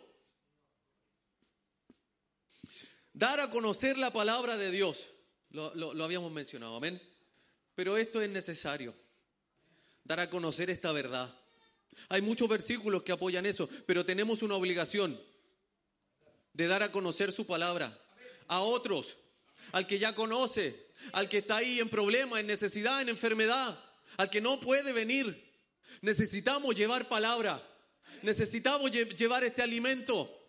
Dar 3.16 3.40
a 3.40 3.50
conocer 3.50 3.98
la 3.98 4.12
palabra 4.12 4.58
de 4.58 4.72
Dios. 4.72 5.06
Lo, 5.52 5.74
lo- 5.74 6.04
habíamos 6.04 6.34
mencionado, 6.34 6.76
amén. 6.76 7.02
Pero 7.74 7.96
esto 7.96 8.22
es 8.22 8.30
necesario. 8.30 8.94
Dar 10.04 10.20
a 10.20 10.30
conocer 10.30 10.70
esta 10.70 10.92
verdad. 10.92 11.34
Hay 12.10 12.22
muchos 12.22 12.50
versículos 12.50 13.04
que 13.04 13.14
apoyan 13.14 13.46
eso, 13.46 13.70
pero 13.86 14.06
tenemos 14.06 14.44
una 14.44 14.56
obligación 14.56 15.18
de 16.52 16.68
dar 16.68 16.84
a 16.84 16.92
conocer 16.92 17.32
su 17.32 17.46
palabra 17.48 17.98
a 18.48 18.60
otros, 18.60 19.16
al 19.72 19.88
que 19.88 19.98
ya 19.98 20.14
conoce, 20.14 20.88
al 21.14 21.30
que 21.30 21.38
está 21.38 21.56
ahí 21.58 21.80
en 21.80 21.88
problema, 21.88 22.42
en 22.42 22.48
necesidad, 22.48 23.02
en 23.02 23.08
enfermedad, 23.10 23.80
al 24.18 24.30
que 24.30 24.42
no 24.42 24.60
puede 24.60 24.92
venir. 24.92 25.42
Necesitamos 26.02 26.76
llevar 26.76 27.08
palabra, 27.08 27.66
necesitamos 28.24 28.92
lle- 28.92 29.16
llevar 29.16 29.46
este 29.46 29.62
alimento. 29.62 30.45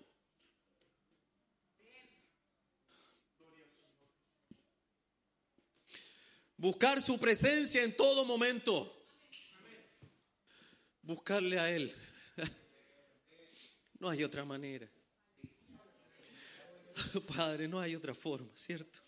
Buscar 6.57 7.03
su 7.03 7.19
presencia 7.19 7.83
en 7.83 7.95
todo 7.97 8.25
momento. 8.25 8.93
Buscarle 11.03 11.59
a 11.59 11.71
Él. 11.71 11.95
No 13.99 14.11
hay 14.11 14.23
otra 14.25 14.45
manera. 14.45 14.87
Padre, 17.35 17.67
no 17.67 17.81
hay 17.81 17.97
otra 17.97 18.15
forma, 18.15 18.51
¿cierto? 18.55 18.99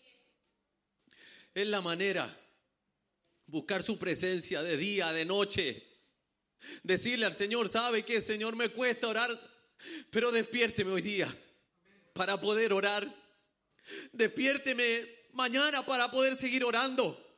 Es 1.53 1.67
la 1.67 1.79
manera. 1.79 2.27
Buscar 3.45 3.83
su 3.83 3.99
presencia 3.99 4.63
de 4.63 4.77
día, 4.77 5.11
de 5.11 5.25
noche. 5.25 5.85
Decirle 6.81 7.27
al 7.27 7.35
Señor, 7.35 7.69
¿sabe 7.69 8.03
qué? 8.03 8.19
Señor, 8.19 8.55
me 8.55 8.69
cuesta 8.69 9.07
orar, 9.07 9.29
pero 10.09 10.31
despiérteme 10.31 10.91
hoy 10.91 11.03
día 11.03 11.37
para 12.13 12.41
poder 12.41 12.73
orar. 12.73 13.07
Despiérteme 14.11 15.07
mañana 15.33 15.85
para 15.85 16.09
poder 16.09 16.35
seguir 16.35 16.63
orando. 16.63 17.28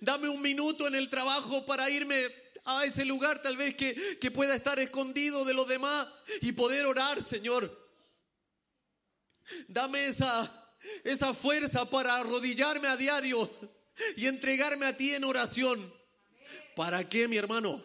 Dame 0.00 0.28
un 0.28 0.40
minuto 0.40 0.86
en 0.86 0.94
el 0.94 1.08
trabajo 1.10 1.64
para 1.66 1.90
irme 1.90 2.28
a 2.64 2.84
ese 2.84 3.04
lugar 3.04 3.42
tal 3.42 3.56
vez 3.56 3.76
que, 3.76 4.18
que 4.20 4.30
pueda 4.30 4.54
estar 4.54 4.78
escondido 4.78 5.44
de 5.44 5.52
los 5.54 5.68
demás 5.68 6.08
y 6.40 6.52
poder 6.52 6.86
orar, 6.86 7.22
Señor. 7.22 7.70
Dame 9.68 10.06
esa, 10.06 10.70
esa 11.04 11.34
fuerza 11.34 11.88
para 11.90 12.16
arrodillarme 12.16 12.88
a 12.88 12.96
diario 12.96 13.50
y 14.16 14.26
entregarme 14.26 14.86
a 14.86 14.96
ti 14.96 15.12
en 15.12 15.24
oración. 15.24 15.92
¿Para 16.74 17.06
qué, 17.08 17.28
mi 17.28 17.36
hermano? 17.36 17.84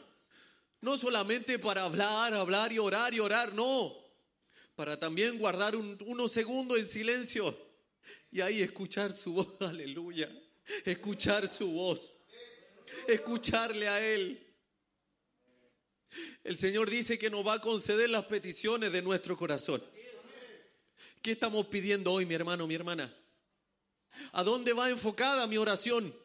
No 0.81 0.97
solamente 0.97 1.59
para 1.59 1.83
hablar, 1.83 2.33
hablar 2.33 2.71
y 2.71 2.79
orar 2.79 3.13
y 3.13 3.19
orar, 3.19 3.53
no. 3.53 3.93
Para 4.75 4.97
también 4.97 5.37
guardar 5.37 5.75
un- 5.75 5.97
unos 6.05 6.31
segundos 6.31 6.79
en 6.79 6.87
silencio 6.87 7.57
y 8.31 8.39
ahí 8.39 8.61
escuchar 8.61 9.11
su 9.11 9.33
voz, 9.33 9.47
aleluya. 9.69 10.29
Escuchar 10.85 11.47
su 11.47 11.71
voz. 11.71 12.17
Escucharle 13.07 13.87
a 13.87 14.05
Él. 14.05 14.45
El 16.43 16.57
Señor 16.57 16.89
dice 16.89 17.19
que 17.19 17.29
nos 17.29 17.45
va 17.45 17.53
a 17.53 17.61
conceder 17.61 18.09
las 18.09 18.25
peticiones 18.25 18.91
de 18.91 19.01
nuestro 19.01 19.37
corazón. 19.37 19.83
¿Qué 21.21 21.31
estamos 21.31 21.67
pidiendo 21.67 22.13
hoy, 22.13 22.25
mi 22.25 22.33
hermano, 22.33 22.65
mi 22.65 22.75
hermana? 22.75 23.13
¿A 24.31 24.43
dónde 24.43 24.73
va 24.73 24.89
enfocada 24.89 25.45
mi 25.47 25.57
oración? 25.57 26.15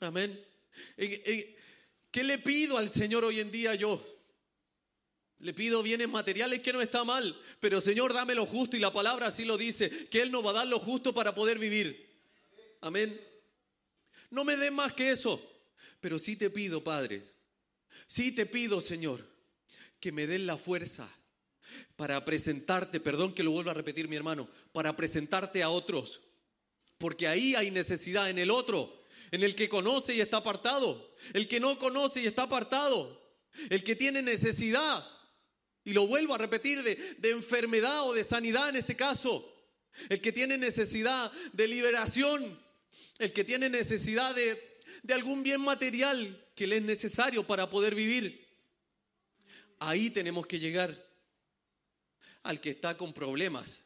Amén. 0.00 0.44
¿En- 0.96 1.22
en- 1.24 1.56
¿Qué 2.10 2.22
le 2.22 2.38
pido 2.38 2.76
al 2.78 2.90
Señor 2.90 3.24
hoy 3.24 3.40
en 3.40 3.50
día 3.50 3.74
yo? 3.74 4.04
Le 5.38 5.52
pido 5.52 5.82
bienes 5.82 6.08
materiales 6.08 6.60
que 6.60 6.72
no 6.72 6.80
está 6.80 7.04
mal, 7.04 7.38
pero 7.60 7.80
Señor, 7.80 8.12
dame 8.12 8.34
lo 8.34 8.46
justo 8.46 8.76
y 8.76 8.80
la 8.80 8.92
palabra 8.92 9.26
así 9.28 9.44
lo 9.44 9.56
dice, 9.56 10.08
que 10.08 10.22
Él 10.22 10.30
nos 10.30 10.44
va 10.44 10.50
a 10.50 10.54
dar 10.54 10.66
lo 10.66 10.78
justo 10.78 11.12
para 11.12 11.34
poder 11.34 11.58
vivir. 11.58 12.03
Amén. 12.84 13.18
No 14.28 14.44
me 14.44 14.56
des 14.56 14.70
más 14.70 14.92
que 14.92 15.10
eso, 15.10 15.40
pero 16.02 16.18
sí 16.18 16.36
te 16.36 16.50
pido, 16.50 16.84
Padre, 16.84 17.22
sí 18.06 18.30
te 18.30 18.44
pido, 18.44 18.82
Señor, 18.82 19.26
que 19.98 20.12
me 20.12 20.26
den 20.26 20.46
la 20.46 20.58
fuerza 20.58 21.10
para 21.96 22.22
presentarte, 22.26 23.00
perdón 23.00 23.34
que 23.34 23.42
lo 23.42 23.52
vuelva 23.52 23.70
a 23.70 23.74
repetir 23.74 24.06
mi 24.06 24.16
hermano, 24.16 24.50
para 24.72 24.94
presentarte 24.94 25.62
a 25.62 25.70
otros. 25.70 26.20
Porque 26.98 27.26
ahí 27.26 27.54
hay 27.54 27.70
necesidad 27.70 28.28
en 28.28 28.38
el 28.38 28.50
otro, 28.50 29.02
en 29.30 29.42
el 29.42 29.54
que 29.54 29.70
conoce 29.70 30.14
y 30.14 30.20
está 30.20 30.36
apartado, 30.36 31.16
el 31.32 31.48
que 31.48 31.60
no 31.60 31.78
conoce 31.78 32.20
y 32.20 32.26
está 32.26 32.42
apartado, 32.42 33.18
el 33.70 33.82
que 33.82 33.96
tiene 33.96 34.20
necesidad. 34.20 35.08
Y 35.84 35.94
lo 35.94 36.06
vuelvo 36.06 36.34
a 36.34 36.38
repetir 36.38 36.82
de, 36.82 36.96
de 36.96 37.30
enfermedad 37.30 38.02
o 38.02 38.12
de 38.12 38.24
sanidad 38.24 38.68
en 38.68 38.76
este 38.76 38.94
caso. 38.94 39.52
El 40.10 40.20
que 40.20 40.32
tiene 40.32 40.58
necesidad 40.58 41.32
de 41.54 41.66
liberación, 41.66 42.63
el 43.18 43.32
que 43.32 43.44
tiene 43.44 43.68
necesidad 43.68 44.34
de, 44.34 44.80
de 45.02 45.14
algún 45.14 45.42
bien 45.42 45.60
material 45.60 46.44
que 46.54 46.66
le 46.66 46.76
es 46.76 46.82
necesario 46.82 47.46
para 47.46 47.68
poder 47.70 47.94
vivir. 47.94 48.46
Ahí 49.78 50.10
tenemos 50.10 50.46
que 50.46 50.58
llegar 50.58 51.04
al 52.42 52.60
que 52.60 52.70
está 52.70 52.96
con 52.96 53.12
problemas, 53.12 53.80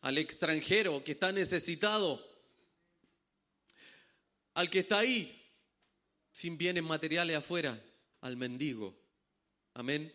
al 0.00 0.18
extranjero 0.18 1.02
que 1.02 1.12
está 1.12 1.32
necesitado, 1.32 2.24
al 4.54 4.68
que 4.70 4.80
está 4.80 4.98
ahí 4.98 5.32
sin 6.32 6.58
bienes 6.58 6.82
materiales 6.82 7.36
afuera, 7.36 7.82
al 8.20 8.36
mendigo. 8.36 8.94
Amén. 9.74 10.12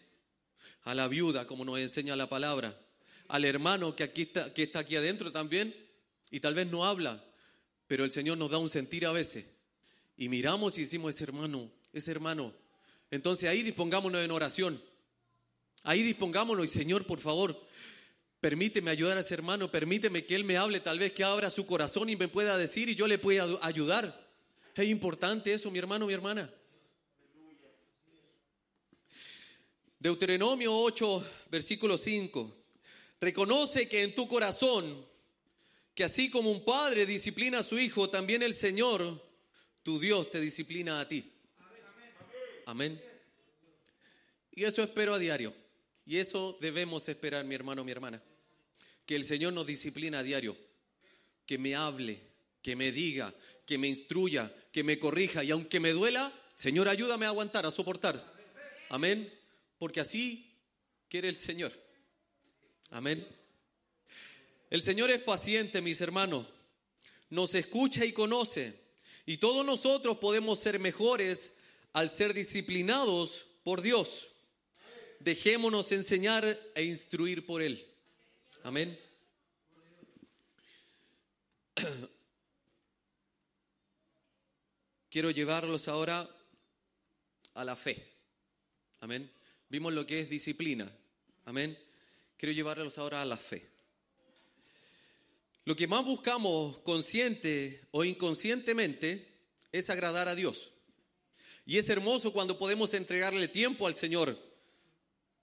A 0.84 0.94
la 0.94 1.08
viuda, 1.08 1.48
como 1.48 1.66
nos 1.66 1.80
enseña 1.80 2.16
la 2.16 2.30
palabra, 2.30 2.80
al 3.28 3.46
hermano 3.46 3.96
que 3.96 4.04
aquí 4.04 4.24
está, 4.24 4.54
que 4.54 4.64
está 4.64 4.80
aquí 4.80 4.96
adentro 4.96 5.32
también 5.32 5.76
y 6.30 6.40
tal 6.40 6.54
vez 6.54 6.68
no 6.68 6.86
habla, 6.86 7.24
pero 7.92 8.06
el 8.06 8.12
Señor 8.12 8.38
nos 8.38 8.50
da 8.50 8.58
un 8.58 8.70
sentir 8.70 9.06
a 9.06 9.12
veces. 9.12 9.44
Y 10.16 10.30
miramos 10.30 10.78
y 10.78 10.84
decimos, 10.84 11.14
ese 11.14 11.26
hermano, 11.26 11.70
ese 11.92 12.10
hermano. 12.10 12.54
Entonces 13.10 13.50
ahí 13.50 13.64
dispongámonos 13.64 14.24
en 14.24 14.32
oración. 14.32 14.82
Ahí 15.84 16.02
dispongámonos 16.02 16.64
y 16.64 16.70
Señor, 16.70 17.06
por 17.06 17.20
favor, 17.20 17.62
permíteme 18.40 18.92
ayudar 18.92 19.18
a 19.18 19.20
ese 19.20 19.34
hermano, 19.34 19.70
permíteme 19.70 20.24
que 20.24 20.36
él 20.36 20.46
me 20.46 20.56
hable, 20.56 20.80
tal 20.80 21.00
vez 21.00 21.12
que 21.12 21.26
abra 21.26 21.50
su 21.50 21.66
corazón 21.66 22.08
y 22.08 22.16
me 22.16 22.30
pueda 22.30 22.58
decir 22.58 22.88
y 22.88 22.96
yo 22.96 23.08
le 23.08 23.18
pueda 23.18 23.46
ayudar. 23.62 24.26
Es 24.74 24.88
importante 24.88 25.54
eso, 25.54 25.70
mi 25.70 25.80
hermano, 25.80 26.08
mi 26.08 26.14
hermana. 26.14 26.50
Deuteronomio 30.00 30.74
8, 30.74 31.26
versículo 31.50 31.98
5. 31.98 32.56
Reconoce 33.20 33.90
que 33.90 34.02
en 34.02 34.16
tu 34.16 34.30
corazón, 34.30 35.11
que 35.94 36.04
así 36.04 36.30
como 36.30 36.52
un 36.52 36.64
padre 36.64 37.06
disciplina 37.06 37.60
a 37.60 37.64
su 37.64 37.78
hijo, 37.78 38.10
también 38.10 38.44
el 38.44 38.54
Señor, 38.54 39.22
tu 39.84 40.00
Dios, 40.00 40.32
te 40.32 40.40
disciplina 40.40 41.00
a 41.02 41.08
ti. 41.08 41.32
Amén. 42.66 43.02
Y 44.52 44.64
eso 44.64 44.84
espero 44.84 45.14
a 45.14 45.20
diario. 45.20 45.54
Y 46.06 46.18
eso 46.18 46.58
debemos 46.62 47.08
esperar, 47.10 47.46
mi 47.46 47.56
hermano, 47.56 47.84
mi 47.84 47.92
hermana. 47.92 48.22
Que 49.06 49.16
el 49.16 49.26
Señor 49.26 49.54
nos 49.54 49.68
disciplina 49.68 50.20
a 50.20 50.24
diario. 50.24 50.58
Que 51.46 51.58
me 51.58 51.76
hable, 51.76 52.20
que 52.62 52.76
me 52.76 52.92
diga, 52.92 53.34
que 53.66 53.78
me 53.78 53.88
instruya, 53.88 54.54
que 54.72 54.84
me 54.84 55.00
corrija. 55.00 55.44
Y 55.44 55.52
aunque 55.52 55.80
me 55.80 55.92
duela, 55.92 56.32
Señor, 56.56 56.88
ayúdame 56.88 57.26
a 57.26 57.30
aguantar, 57.30 57.66
a 57.66 57.72
soportar. 57.72 58.34
Amén. 58.90 59.32
Porque 59.78 60.00
así 60.00 60.54
quiere 61.10 61.30
el 61.30 61.36
Señor. 61.36 61.72
Amén. 62.92 63.26
El 64.72 64.82
Señor 64.84 65.12
es 65.12 65.22
paciente, 65.22 65.82
mis 65.82 66.00
hermanos. 66.00 66.48
Nos 67.30 67.54
escucha 67.56 68.06
y 68.06 68.14
conoce. 68.14 68.80
Y 69.26 69.36
todos 69.38 69.66
nosotros 69.66 70.18
podemos 70.18 70.60
ser 70.60 70.80
mejores 70.80 71.58
al 71.92 72.10
ser 72.10 72.34
disciplinados 72.34 73.48
por 73.64 73.82
Dios. 73.82 74.30
Dejémonos 75.20 75.92
enseñar 75.92 76.58
e 76.74 76.84
instruir 76.86 77.46
por 77.46 77.62
Él. 77.62 77.86
Amén. 78.64 78.98
Quiero 85.10 85.32
llevarlos 85.32 85.90
ahora 85.90 86.34
a 87.56 87.66
la 87.66 87.76
fe. 87.76 88.08
Amén. 89.02 89.30
Vimos 89.68 89.92
lo 89.92 90.08
que 90.08 90.22
es 90.22 90.30
disciplina. 90.30 90.90
Amén. 91.44 91.78
Quiero 92.38 92.54
llevarlos 92.54 92.98
ahora 92.98 93.22
a 93.22 93.26
la 93.26 93.36
fe. 93.36 93.71
Lo 95.72 95.78
que 95.78 95.88
más 95.88 96.04
buscamos 96.04 96.80
consciente 96.80 97.80
o 97.92 98.04
inconscientemente 98.04 99.26
es 99.72 99.90
agradar 99.90 100.28
a 100.28 100.36
Dios. 100.36 100.70
Y 101.66 101.78
es 101.78 101.88
hermoso 101.88 102.34
cuando 102.34 102.60
podemos 102.60 102.94
entregarle 102.94 103.48
tiempo 103.48 103.88
al 103.88 103.96
Señor, 103.96 104.38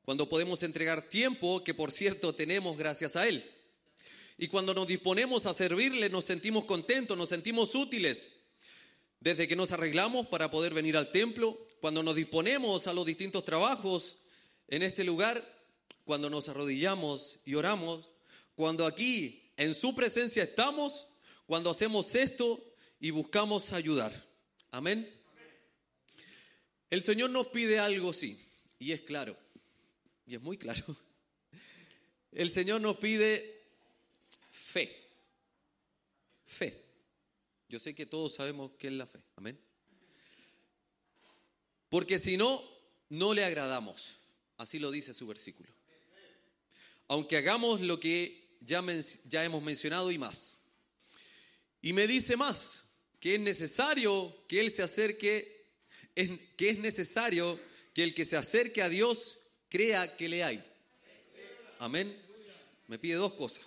cuando 0.04 0.28
podemos 0.28 0.62
entregar 0.62 1.08
tiempo 1.08 1.64
que 1.64 1.73
por 1.73 1.92
cierto 1.92 2.35
tenemos 2.35 2.76
gracias 2.76 3.16
a 3.16 3.26
Él. 3.26 3.50
Y 4.37 4.49
cuando 4.49 4.75
nos 4.75 4.87
disponemos 4.87 5.47
a 5.47 5.54
servirle 5.54 6.11
nos 6.11 6.26
sentimos 6.26 6.66
contentos, 6.66 7.16
nos 7.16 7.30
sentimos 7.30 7.75
útiles. 7.75 8.30
Desde 9.20 9.49
que 9.49 9.56
nos 9.56 9.73
arreglamos 9.73 10.26
para 10.26 10.50
poder 10.50 10.75
venir 10.75 10.99
al 10.99 11.11
templo, 11.11 11.58
cuando 11.80 12.02
nos 12.02 12.14
disponemos 12.14 12.87
a 12.87 12.92
los 12.92 13.06
distintos 13.06 13.47
trabajos 13.47 14.18
en 14.68 14.82
este 14.82 15.04
lugar, 15.04 15.42
cuando 16.04 16.28
nos 16.28 16.50
arrodillamos 16.50 17.38
y 17.47 17.54
oramos, 17.54 18.11
cuando 18.54 18.85
aquí 18.85 19.48
en 19.58 19.74
su 19.74 19.94
presencia 19.94 20.44
estamos, 20.44 21.06
cuando 21.44 21.70
hacemos 21.70 22.14
esto 22.14 22.64
y 23.00 23.10
buscamos 23.10 23.72
ayudar. 23.72 24.26
Amén. 24.70 25.12
El 26.88 27.02
Señor 27.02 27.30
nos 27.30 27.48
pide 27.48 27.78
algo, 27.78 28.12
sí, 28.12 28.40
y 28.78 28.92
es 28.92 29.02
claro, 29.02 29.36
y 30.26 30.36
es 30.36 30.40
muy 30.40 30.56
claro. 30.56 30.84
El 32.32 32.50
Señor 32.50 32.80
nos 32.80 32.96
pide 32.98 33.64
fe. 34.50 34.94
Fe. 36.46 36.84
Yo 37.68 37.80
sé 37.80 37.94
que 37.94 38.06
todos 38.06 38.34
sabemos 38.34 38.70
qué 38.78 38.86
es 38.86 38.92
la 38.92 39.06
fe. 39.06 39.18
Amén. 39.36 39.58
Porque 41.88 42.18
si 42.18 42.36
no, 42.36 42.62
no 43.08 43.34
le 43.34 43.44
agradamos. 43.44 44.14
Así 44.56 44.78
lo 44.78 44.90
dice 44.90 45.14
su 45.14 45.26
versículo. 45.26 45.68
Aunque 47.08 47.36
hagamos 47.36 47.80
lo 47.80 47.98
que 47.98 48.48
ya, 48.60 48.84
ya 49.28 49.44
hemos 49.44 49.62
mencionado 49.62 50.10
y 50.10 50.18
más. 50.18 50.62
Y 51.80 51.92
me 51.92 52.06
dice 52.06 52.36
más, 52.36 52.82
que 53.20 53.34
es 53.34 53.40
necesario 53.40 54.44
que 54.46 54.60
Él 54.60 54.70
se 54.70 54.82
acerque, 54.82 55.66
que 56.14 56.70
es 56.70 56.78
necesario 56.78 57.58
que 57.94 58.04
el 58.04 58.14
que 58.14 58.24
se 58.24 58.36
acerque 58.36 58.82
a 58.82 58.88
Dios 58.88 59.38
crea 59.68 60.16
que 60.16 60.28
le 60.28 60.44
hay. 60.44 60.64
Amén. 61.78 62.16
Me 62.86 62.98
pide 62.98 63.14
dos 63.14 63.34
cosas. 63.34 63.64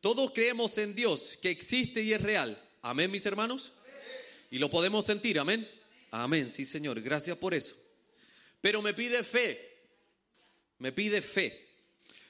Todos 0.00 0.30
creemos 0.32 0.78
en 0.78 0.94
Dios, 0.94 1.38
que 1.42 1.50
existe 1.50 2.02
y 2.02 2.12
es 2.12 2.20
real. 2.20 2.60
Amén, 2.82 3.10
mis 3.10 3.26
hermanos. 3.26 3.72
Y 4.50 4.58
lo 4.58 4.70
podemos 4.70 5.04
sentir, 5.04 5.38
amén. 5.38 5.68
Amén, 6.10 6.50
sí, 6.50 6.64
Señor. 6.64 7.00
Gracias 7.00 7.36
por 7.36 7.54
eso. 7.54 7.74
Pero 8.60 8.80
me 8.80 8.94
pide 8.94 9.22
fe. 9.24 9.76
Me 10.78 10.92
pide 10.92 11.20
fe. 11.20 11.67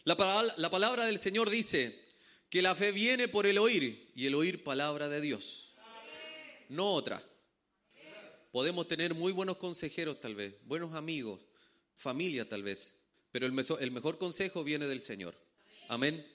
La, 0.09 0.55
la 0.57 0.71
palabra 0.71 1.05
del 1.05 1.19
Señor 1.19 1.51
dice 1.51 2.03
que 2.49 2.63
la 2.63 2.75
fe 2.75 2.93
viene 2.93 3.29
por 3.29 3.47
el 3.47 3.59
oír 3.59 4.11
y 4.15 4.25
el 4.25 4.35
oír 4.37 4.65
palabra 4.65 5.07
de 5.07 5.21
Dios. 5.21 5.75
No 6.71 6.95
otra. 6.95 7.23
Podemos 8.51 8.89
tener 8.89 9.13
muy 9.13 9.33
buenos 9.33 9.59
consejeros 9.59 10.19
tal 10.19 10.35
vez, 10.35 10.55
buenos 10.65 10.95
amigos, 10.95 11.43
familia 11.95 12.49
tal 12.49 12.63
vez, 12.63 12.95
pero 13.33 13.45
el 13.45 13.53
el 13.81 13.91
mejor 13.91 14.17
consejo 14.17 14.65
viene 14.65 14.87
del 14.87 15.03
Señor. 15.03 15.35
Amén. 15.89 16.27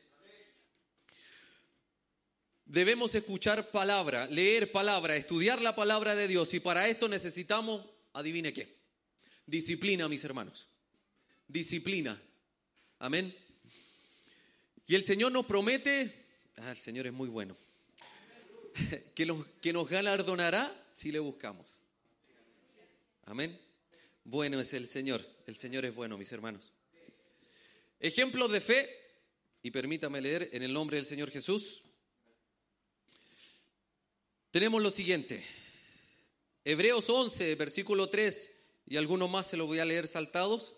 Debemos 2.66 3.16
escuchar 3.16 3.72
palabra, 3.72 4.28
leer 4.28 4.72
palabra, 4.72 5.16
estudiar 5.16 5.64
la 5.64 5.76
palabra 5.76 6.16
de 6.16 6.28
Dios 6.28 6.54
y 6.54 6.60
para 6.60 6.88
esto 6.90 7.10
necesitamos, 7.10 7.84
adivine 8.14 8.54
qué, 8.54 8.78
disciplina, 9.48 10.08
mis 10.08 10.24
hermanos. 10.24 10.68
Disciplina. 11.48 12.22
Amén. 13.00 13.36
Y 14.88 14.96
el 14.96 15.04
Señor 15.04 15.32
nos 15.32 15.46
promete, 15.46 16.26
ah, 16.58 16.72
el 16.72 16.78
Señor 16.78 17.08
es 17.08 17.14
muy 17.14 17.30
bueno, 17.30 17.56
que, 19.16 19.44
que 19.62 19.74
nos 19.74 19.90
galardonará 19.90 20.74
si 20.94 21.12
le 21.12 21.20
buscamos. 21.20 21.78
Amén. 23.26 23.60
Bueno 24.26 24.60
es 24.60 24.74
el 24.74 24.88
Señor, 24.88 25.26
el 25.48 25.58
Señor 25.58 25.86
es 25.86 25.96
bueno, 25.96 26.18
mis 26.18 26.32
hermanos. 26.32 26.72
Ejemplos 28.00 28.52
de 28.52 28.62
fe, 28.62 29.04
y 29.64 29.72
permítame 29.72 30.20
leer 30.20 30.50
en 30.52 30.62
el 30.62 30.74
nombre 30.74 30.98
del 30.98 31.06
Señor 31.06 31.32
Jesús. 31.32 31.82
Tenemos 34.52 34.84
lo 34.84 34.92
siguiente. 34.92 35.42
Hebreos 36.66 37.10
11, 37.10 37.56
versículo 37.56 38.10
3, 38.10 38.52
y 38.88 38.98
algunos 38.98 39.30
más 39.30 39.48
se 39.48 39.58
los 39.58 39.68
voy 39.68 39.80
a 39.80 39.86
leer 39.86 40.08
saltados. 40.08 40.74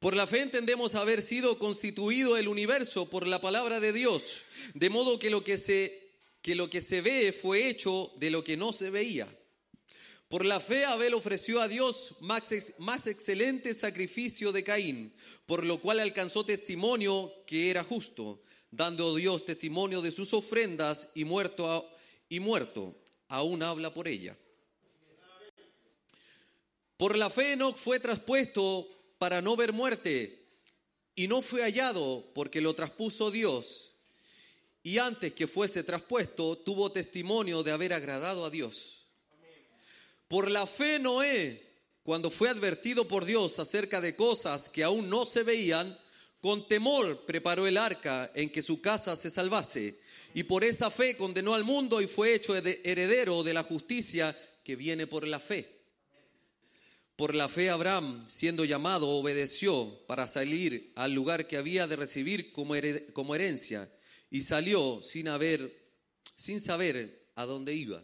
Por 0.00 0.16
la 0.16 0.26
fe 0.26 0.40
entendemos 0.40 0.94
haber 0.94 1.20
sido 1.20 1.58
constituido 1.58 2.38
el 2.38 2.48
universo 2.48 3.10
por 3.10 3.26
la 3.26 3.42
palabra 3.42 3.80
de 3.80 3.92
Dios, 3.92 4.44
de 4.72 4.88
modo 4.88 5.18
que 5.18 5.28
lo 5.28 5.44
que 5.44 5.58
se, 5.58 6.12
que 6.40 6.54
lo 6.54 6.70
que 6.70 6.80
se 6.80 7.02
ve 7.02 7.34
fue 7.34 7.68
hecho 7.68 8.10
de 8.16 8.30
lo 8.30 8.42
que 8.42 8.56
no 8.56 8.72
se 8.72 8.88
veía. 8.88 9.28
Por 10.30 10.46
la 10.46 10.58
fe 10.58 10.86
Abel 10.86 11.12
ofreció 11.12 11.60
a 11.60 11.68
Dios 11.68 12.14
más, 12.20 12.48
más 12.78 13.06
excelente 13.06 13.74
sacrificio 13.74 14.52
de 14.52 14.64
Caín, 14.64 15.12
por 15.44 15.66
lo 15.66 15.82
cual 15.82 16.00
alcanzó 16.00 16.46
testimonio 16.46 17.34
que 17.46 17.68
era 17.68 17.84
justo, 17.84 18.40
dando 18.70 19.14
Dios 19.14 19.44
testimonio 19.44 20.00
de 20.00 20.12
sus 20.12 20.32
ofrendas 20.32 21.10
y 21.14 21.24
muerto, 21.24 21.94
y 22.30 22.40
muerto 22.40 22.96
aún 23.28 23.62
habla 23.62 23.92
por 23.92 24.08
ella. 24.08 24.34
Por 26.96 27.18
la 27.18 27.28
fe 27.28 27.52
Enoch 27.52 27.76
fue 27.76 28.00
traspuesto 28.00 28.99
para 29.20 29.42
no 29.42 29.54
ver 29.54 29.74
muerte, 29.74 30.46
y 31.14 31.28
no 31.28 31.42
fue 31.42 31.60
hallado 31.60 32.32
porque 32.34 32.62
lo 32.62 32.72
traspuso 32.74 33.30
Dios. 33.30 33.92
Y 34.82 34.96
antes 34.96 35.34
que 35.34 35.46
fuese 35.46 35.84
traspuesto, 35.84 36.56
tuvo 36.56 36.90
testimonio 36.90 37.62
de 37.62 37.70
haber 37.70 37.92
agradado 37.92 38.46
a 38.46 38.50
Dios. 38.50 39.04
Por 40.26 40.50
la 40.50 40.66
fe 40.66 40.98
Noé, 40.98 41.62
cuando 42.02 42.30
fue 42.30 42.48
advertido 42.48 43.06
por 43.06 43.26
Dios 43.26 43.58
acerca 43.58 44.00
de 44.00 44.16
cosas 44.16 44.70
que 44.70 44.84
aún 44.84 45.10
no 45.10 45.26
se 45.26 45.42
veían, 45.42 45.98
con 46.40 46.66
temor 46.66 47.26
preparó 47.26 47.66
el 47.66 47.76
arca 47.76 48.32
en 48.34 48.48
que 48.48 48.62
su 48.62 48.80
casa 48.80 49.18
se 49.18 49.28
salvase. 49.28 50.00
Y 50.32 50.44
por 50.44 50.64
esa 50.64 50.90
fe 50.90 51.14
condenó 51.14 51.52
al 51.52 51.64
mundo 51.64 52.00
y 52.00 52.06
fue 52.06 52.32
hecho 52.32 52.56
heredero 52.56 53.42
de 53.42 53.52
la 53.52 53.64
justicia 53.64 54.34
que 54.64 54.76
viene 54.76 55.06
por 55.06 55.28
la 55.28 55.40
fe. 55.40 55.79
Por 57.20 57.34
la 57.34 57.50
fe 57.50 57.68
Abraham, 57.68 58.26
siendo 58.28 58.64
llamado, 58.64 59.10
obedeció 59.10 60.06
para 60.06 60.26
salir 60.26 60.90
al 60.96 61.12
lugar 61.12 61.46
que 61.46 61.58
había 61.58 61.86
de 61.86 61.96
recibir 61.96 62.50
como, 62.50 62.74
herencia 63.34 63.92
y 64.30 64.40
salió 64.40 65.02
sin 65.02 65.28
haber, 65.28 65.70
sin 66.34 66.62
saber 66.62 67.30
a 67.34 67.44
dónde 67.44 67.74
iba, 67.74 68.02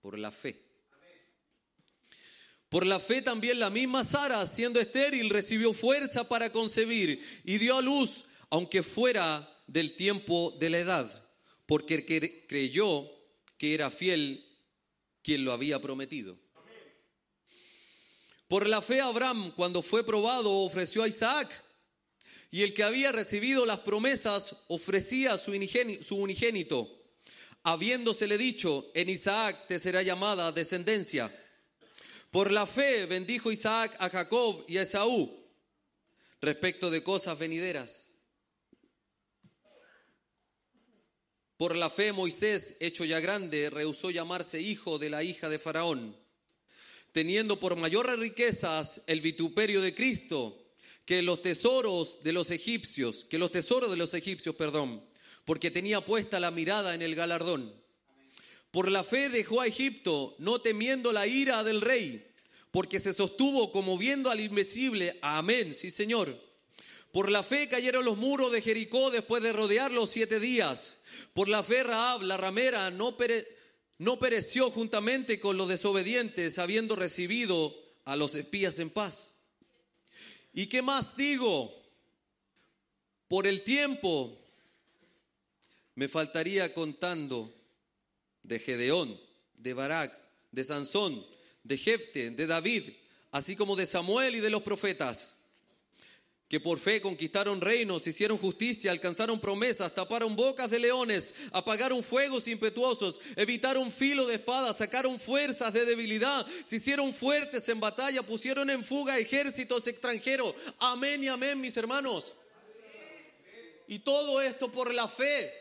por 0.00 0.18
la 0.18 0.32
fe. 0.32 0.64
Por 2.68 2.84
la 2.84 2.98
fe 2.98 3.22
también 3.22 3.60
la 3.60 3.70
misma 3.70 4.02
Sara, 4.02 4.44
siendo 4.46 4.80
estéril, 4.80 5.30
recibió 5.30 5.72
fuerza 5.72 6.28
para 6.28 6.50
concebir 6.50 7.24
y 7.44 7.58
dio 7.58 7.76
a 7.76 7.82
luz, 7.82 8.24
aunque 8.50 8.82
fuera 8.82 9.48
del 9.68 9.94
tiempo 9.94 10.56
de 10.58 10.70
la 10.70 10.78
edad, 10.78 11.28
porque 11.66 12.04
creyó 12.48 13.08
que 13.58 13.74
era 13.74 13.92
fiel 13.92 14.44
quien 15.22 15.44
lo 15.44 15.52
había 15.52 15.80
prometido. 15.80 16.45
Por 18.48 18.68
la 18.68 18.80
fe 18.80 19.00
Abraham, 19.00 19.52
cuando 19.56 19.82
fue 19.82 20.04
probado, 20.04 20.52
ofreció 20.60 21.02
a 21.02 21.08
Isaac. 21.08 21.50
Y 22.50 22.62
el 22.62 22.74
que 22.74 22.84
había 22.84 23.10
recibido 23.10 23.66
las 23.66 23.80
promesas 23.80 24.64
ofrecía 24.68 25.36
su 25.36 25.50
unigénito, 26.16 26.88
habiéndosele 27.64 28.38
dicho, 28.38 28.90
en 28.94 29.08
Isaac 29.10 29.66
te 29.66 29.80
será 29.80 30.02
llamada 30.02 30.52
descendencia. 30.52 31.34
Por 32.30 32.52
la 32.52 32.66
fe 32.66 33.06
bendijo 33.06 33.50
Isaac 33.50 33.96
a 33.98 34.08
Jacob 34.08 34.64
y 34.68 34.78
a 34.78 34.82
Esaú 34.82 35.44
respecto 36.40 36.88
de 36.90 37.02
cosas 37.02 37.36
venideras. 37.36 38.20
Por 41.56 41.74
la 41.74 41.90
fe 41.90 42.12
Moisés, 42.12 42.76
hecho 42.78 43.04
ya 43.04 43.18
grande, 43.18 43.70
rehusó 43.70 44.10
llamarse 44.10 44.60
hijo 44.60 44.98
de 44.98 45.10
la 45.10 45.24
hija 45.24 45.48
de 45.48 45.58
Faraón 45.58 46.25
teniendo 47.16 47.58
por 47.58 47.76
mayores 47.76 48.18
riquezas 48.18 49.00
el 49.06 49.22
vituperio 49.22 49.80
de 49.80 49.94
Cristo 49.94 50.62
que 51.06 51.22
los 51.22 51.40
tesoros 51.40 52.22
de 52.22 52.34
los 52.34 52.50
egipcios, 52.50 53.24
que 53.30 53.38
los 53.38 53.50
tesoros 53.50 53.90
de 53.90 53.96
los 53.96 54.12
egipcios, 54.12 54.54
perdón, 54.54 55.02
porque 55.46 55.70
tenía 55.70 56.02
puesta 56.02 56.38
la 56.38 56.50
mirada 56.50 56.94
en 56.94 57.00
el 57.00 57.14
galardón. 57.14 57.72
Por 58.70 58.90
la 58.90 59.02
fe 59.02 59.30
dejó 59.30 59.62
a 59.62 59.66
Egipto, 59.66 60.34
no 60.40 60.60
temiendo 60.60 61.10
la 61.10 61.26
ira 61.26 61.64
del 61.64 61.80
rey, 61.80 62.26
porque 62.70 63.00
se 63.00 63.14
sostuvo 63.14 63.72
como 63.72 63.96
viendo 63.96 64.30
al 64.30 64.40
invisible. 64.40 65.18
Amén, 65.22 65.74
sí 65.74 65.90
Señor. 65.90 66.38
Por 67.12 67.30
la 67.30 67.42
fe 67.42 67.66
cayeron 67.66 68.04
los 68.04 68.18
muros 68.18 68.52
de 68.52 68.60
Jericó 68.60 69.10
después 69.10 69.42
de 69.42 69.54
rodearlos 69.54 70.10
siete 70.10 70.38
días. 70.38 70.98
Por 71.32 71.48
la 71.48 71.62
fe 71.62 71.82
Raab, 71.82 72.20
la 72.24 72.36
ramera, 72.36 72.90
no, 72.90 73.16
no 73.98 74.18
pereció 74.18 74.70
juntamente 74.70 75.40
con 75.40 75.56
los 75.56 75.68
desobedientes, 75.68 76.58
habiendo 76.58 76.96
recibido 76.96 77.74
a 78.04 78.16
los 78.16 78.34
espías 78.34 78.78
en 78.78 78.90
paz. 78.90 79.36
¿Y 80.52 80.66
qué 80.66 80.82
más 80.82 81.16
digo? 81.16 81.74
Por 83.28 83.46
el 83.46 83.62
tiempo 83.62 84.38
me 85.94 86.08
faltaría 86.08 86.72
contando 86.72 87.52
de 88.42 88.58
Gedeón, 88.58 89.18
de 89.56 89.74
Barak, 89.74 90.16
de 90.52 90.64
Sansón, 90.64 91.26
de 91.64 91.78
Jefte, 91.78 92.30
de 92.30 92.46
David, 92.46 92.90
así 93.32 93.56
como 93.56 93.76
de 93.76 93.86
Samuel 93.86 94.36
y 94.36 94.40
de 94.40 94.50
los 94.50 94.62
profetas, 94.62 95.35
que 96.48 96.60
por 96.60 96.78
fe 96.78 97.00
conquistaron 97.00 97.60
reinos, 97.60 98.06
hicieron 98.06 98.38
justicia, 98.38 98.92
alcanzaron 98.92 99.40
promesas, 99.40 99.94
taparon 99.94 100.36
bocas 100.36 100.70
de 100.70 100.78
leones, 100.78 101.34
apagaron 101.52 102.04
fuegos 102.04 102.46
impetuosos, 102.46 103.20
evitaron 103.34 103.90
filo 103.90 104.26
de 104.26 104.36
espada, 104.36 104.72
sacaron 104.72 105.18
fuerzas 105.18 105.72
de 105.72 105.84
debilidad, 105.84 106.46
se 106.64 106.76
hicieron 106.76 107.12
fuertes 107.12 107.68
en 107.68 107.80
batalla, 107.80 108.22
pusieron 108.22 108.70
en 108.70 108.84
fuga 108.84 109.18
ejércitos 109.18 109.86
extranjeros. 109.88 110.54
Amén 110.78 111.24
y 111.24 111.28
amén, 111.28 111.60
mis 111.60 111.76
hermanos. 111.76 112.32
Y 113.88 114.00
todo 114.00 114.40
esto 114.40 114.70
por 114.70 114.94
la 114.94 115.08
fe, 115.08 115.52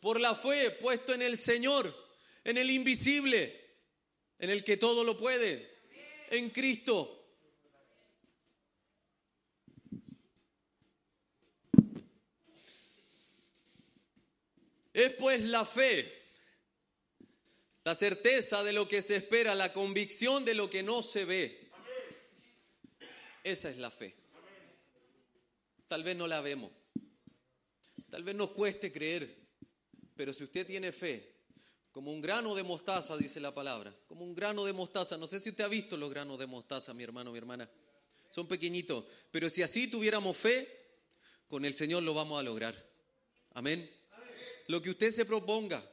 por 0.00 0.20
la 0.20 0.34
fe 0.34 0.70
puesto 0.70 1.12
en 1.12 1.22
el 1.22 1.38
Señor, 1.38 1.92
en 2.44 2.56
el 2.56 2.70
invisible 2.70 3.60
en 4.38 4.50
el 4.50 4.64
que 4.64 4.76
todo 4.76 5.04
lo 5.04 5.16
puede, 5.16 5.70
en 6.30 6.50
Cristo. 6.50 7.21
Es 14.92 15.14
pues 15.14 15.42
la 15.42 15.64
fe, 15.64 16.22
la 17.84 17.94
certeza 17.94 18.62
de 18.62 18.72
lo 18.72 18.86
que 18.86 19.02
se 19.02 19.16
espera, 19.16 19.54
la 19.54 19.72
convicción 19.72 20.44
de 20.44 20.54
lo 20.54 20.68
que 20.68 20.82
no 20.82 21.02
se 21.02 21.24
ve. 21.24 21.70
Esa 23.42 23.70
es 23.70 23.78
la 23.78 23.90
fe. 23.90 24.14
Tal 25.88 26.02
vez 26.02 26.16
no 26.16 26.26
la 26.26 26.40
vemos, 26.40 26.70
tal 28.10 28.22
vez 28.22 28.34
nos 28.34 28.50
cueste 28.50 28.92
creer, 28.92 29.36
pero 30.16 30.32
si 30.32 30.44
usted 30.44 30.66
tiene 30.66 30.92
fe, 30.92 31.32
como 31.92 32.10
un 32.10 32.22
grano 32.22 32.54
de 32.54 32.62
mostaza, 32.62 33.16
dice 33.18 33.38
la 33.38 33.54
palabra. 33.54 33.94
Como 34.08 34.24
un 34.24 34.34
grano 34.34 34.64
de 34.64 34.72
mostaza. 34.72 35.18
No 35.18 35.26
sé 35.26 35.40
si 35.40 35.50
usted 35.50 35.64
ha 35.64 35.68
visto 35.68 35.98
los 35.98 36.08
granos 36.08 36.38
de 36.38 36.46
mostaza, 36.46 36.94
mi 36.94 37.02
hermano, 37.02 37.32
mi 37.32 37.38
hermana. 37.38 37.70
Son 38.30 38.48
pequeñitos. 38.48 39.04
Pero 39.30 39.50
si 39.50 39.62
así 39.62 39.88
tuviéramos 39.88 40.34
fe, 40.34 40.66
con 41.48 41.66
el 41.66 41.74
Señor 41.74 42.02
lo 42.02 42.14
vamos 42.14 42.40
a 42.40 42.42
lograr. 42.42 42.74
Amén. 43.52 43.90
Lo 44.68 44.80
que 44.80 44.90
usted 44.90 45.12
se 45.12 45.24
proponga, 45.24 45.84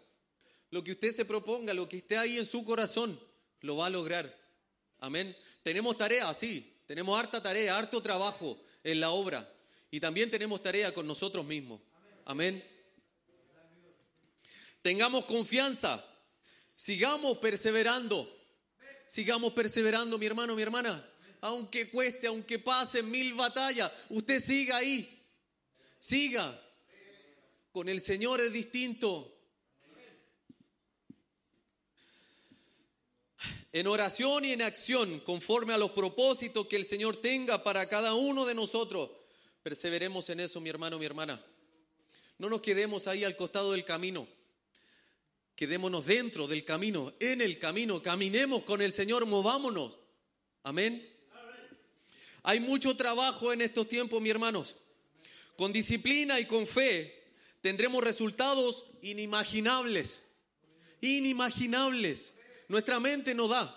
lo 0.71 0.83
que 0.83 0.91
usted 0.91 1.13
se 1.13 1.25
proponga, 1.25 1.73
lo 1.73 1.89
que 1.89 1.97
esté 1.97 2.17
ahí 2.17 2.37
en 2.37 2.45
su 2.45 2.63
corazón, 2.63 3.19
lo 3.61 3.77
va 3.77 3.87
a 3.87 3.89
lograr. 3.89 4.35
Amén. 4.99 5.35
Tenemos 5.63 5.97
tarea, 5.97 6.33
sí. 6.33 6.77
Tenemos 6.85 7.19
harta 7.19 7.41
tarea, 7.41 7.77
harto 7.77 8.01
trabajo 8.01 8.59
en 8.83 8.99
la 8.99 9.11
obra. 9.11 9.47
Y 9.91 9.99
también 9.99 10.29
tenemos 10.29 10.61
tarea 10.61 10.93
con 10.93 11.07
nosotros 11.07 11.45
mismos. 11.45 11.81
Amén. 12.25 12.63
Tengamos 14.81 15.25
confianza. 15.25 16.05
Sigamos 16.75 17.37
perseverando. 17.39 18.35
Sigamos 19.07 19.53
perseverando, 19.53 20.17
mi 20.17 20.25
hermano, 20.25 20.55
mi 20.55 20.61
hermana. 20.61 21.05
Aunque 21.41 21.89
cueste, 21.89 22.27
aunque 22.27 22.59
pase 22.59 23.01
mil 23.01 23.33
batallas, 23.33 23.91
usted 24.09 24.39
siga 24.39 24.77
ahí. 24.77 25.19
Siga. 25.99 26.59
Con 27.79 27.87
el 27.87 28.01
Señor 28.01 28.41
es 28.41 28.51
distinto. 28.51 29.39
En 33.71 33.87
oración 33.87 34.43
y 34.43 34.51
en 34.51 34.61
acción, 34.61 35.21
conforme 35.21 35.73
a 35.73 35.77
los 35.77 35.91
propósitos 35.91 36.67
que 36.67 36.75
el 36.75 36.83
Señor 36.83 37.21
tenga 37.21 37.63
para 37.63 37.87
cada 37.87 38.15
uno 38.15 38.45
de 38.45 38.53
nosotros. 38.53 39.11
Perseveremos 39.63 40.29
en 40.29 40.41
eso, 40.41 40.59
mi 40.59 40.67
hermano, 40.67 40.99
mi 40.99 41.05
hermana. 41.05 41.41
No 42.37 42.49
nos 42.49 42.59
quedemos 42.59 43.07
ahí 43.07 43.23
al 43.23 43.37
costado 43.37 43.71
del 43.71 43.85
camino. 43.85 44.27
Quedémonos 45.55 46.05
dentro 46.05 46.47
del 46.47 46.65
camino, 46.65 47.13
en 47.17 47.39
el 47.39 47.59
camino, 47.59 48.03
caminemos 48.03 48.63
con 48.63 48.81
el 48.81 48.91
Señor, 48.91 49.25
movámonos. 49.25 49.97
Amén. 50.63 51.09
Hay 52.43 52.59
mucho 52.59 52.97
trabajo 52.97 53.53
en 53.53 53.61
estos 53.61 53.87
tiempos, 53.87 54.21
mis 54.21 54.31
hermanos. 54.31 54.75
Con 55.55 55.71
disciplina 55.71 56.41
y 56.41 56.45
con 56.45 56.67
fe 56.67 57.18
tendremos 57.61 58.03
resultados 58.03 58.85
inimaginables. 59.01 60.21
Inimaginables. 61.01 62.33
Nuestra 62.67 62.99
mente 62.99 63.33
no 63.33 63.47
da. 63.47 63.75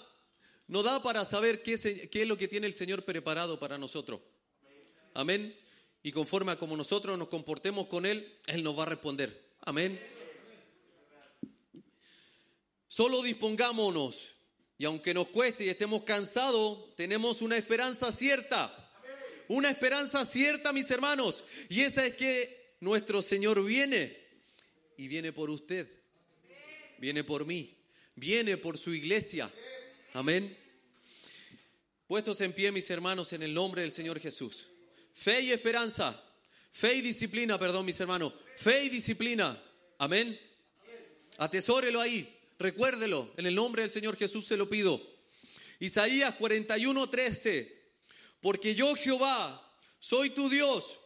No 0.66 0.82
da 0.82 1.02
para 1.02 1.24
saber 1.24 1.62
qué, 1.62 1.74
es 1.74 2.26
lo 2.26 2.36
que 2.36 2.48
tiene 2.48 2.66
el 2.66 2.74
Señor 2.74 3.04
preparado 3.04 3.58
para 3.58 3.78
nosotros. 3.78 4.20
Amén. 5.14 5.56
Y 6.02 6.12
conforme 6.12 6.52
a 6.52 6.58
como 6.58 6.76
nosotros 6.76 7.18
nos 7.18 7.28
comportemos 7.28 7.86
con 7.86 8.06
Él, 8.06 8.38
Él 8.46 8.62
nos 8.62 8.78
va 8.78 8.84
a 8.84 8.86
responder. 8.86 9.54
Amén. 9.60 10.00
Solo 12.88 13.22
dispongámonos. 13.22 14.34
Y 14.78 14.84
aunque 14.84 15.14
nos 15.14 15.28
cueste 15.28 15.64
y 15.64 15.68
estemos 15.68 16.02
cansados, 16.02 16.94
tenemos 16.96 17.40
una 17.40 17.56
esperanza 17.56 18.10
cierta. 18.10 18.78
Una 19.48 19.70
esperanza 19.70 20.24
cierta, 20.24 20.72
mis 20.72 20.90
hermanos. 20.90 21.44
Y 21.68 21.82
esa 21.82 22.04
es 22.04 22.16
que 22.16 22.61
nuestro 22.82 23.22
Señor 23.22 23.64
viene. 23.64 24.20
Y 24.96 25.08
viene 25.08 25.32
por 25.32 25.50
usted. 25.50 25.88
Viene 26.98 27.24
por 27.24 27.46
mí. 27.46 27.74
Viene 28.16 28.56
por 28.56 28.76
su 28.76 28.92
iglesia. 28.92 29.50
Amén. 30.12 30.56
Puestos 32.06 32.40
en 32.40 32.52
pie, 32.52 32.70
mis 32.72 32.90
hermanos, 32.90 33.32
en 33.32 33.42
el 33.42 33.54
nombre 33.54 33.82
del 33.82 33.92
Señor 33.92 34.20
Jesús. 34.20 34.66
Fe 35.14 35.40
y 35.40 35.52
esperanza. 35.52 36.22
Fe 36.72 36.94
y 36.94 37.00
disciplina, 37.00 37.58
perdón, 37.58 37.86
mis 37.86 37.98
hermanos. 38.00 38.34
Fe 38.56 38.84
y 38.84 38.88
disciplina. 38.88 39.62
Amén. 39.98 40.38
Atesórelo 41.38 42.00
ahí. 42.00 42.36
Recuérdelo, 42.58 43.32
en 43.36 43.46
el 43.46 43.54
nombre 43.54 43.82
del 43.82 43.92
Señor 43.92 44.16
Jesús 44.16 44.46
se 44.46 44.56
lo 44.56 44.68
pido. 44.68 45.00
Isaías 45.78 46.34
41, 46.34 47.08
13. 47.08 47.82
Porque 48.40 48.74
yo 48.74 48.94
Jehová 48.94 49.72
soy 50.00 50.30
tu 50.30 50.50
Dios, 50.50 50.98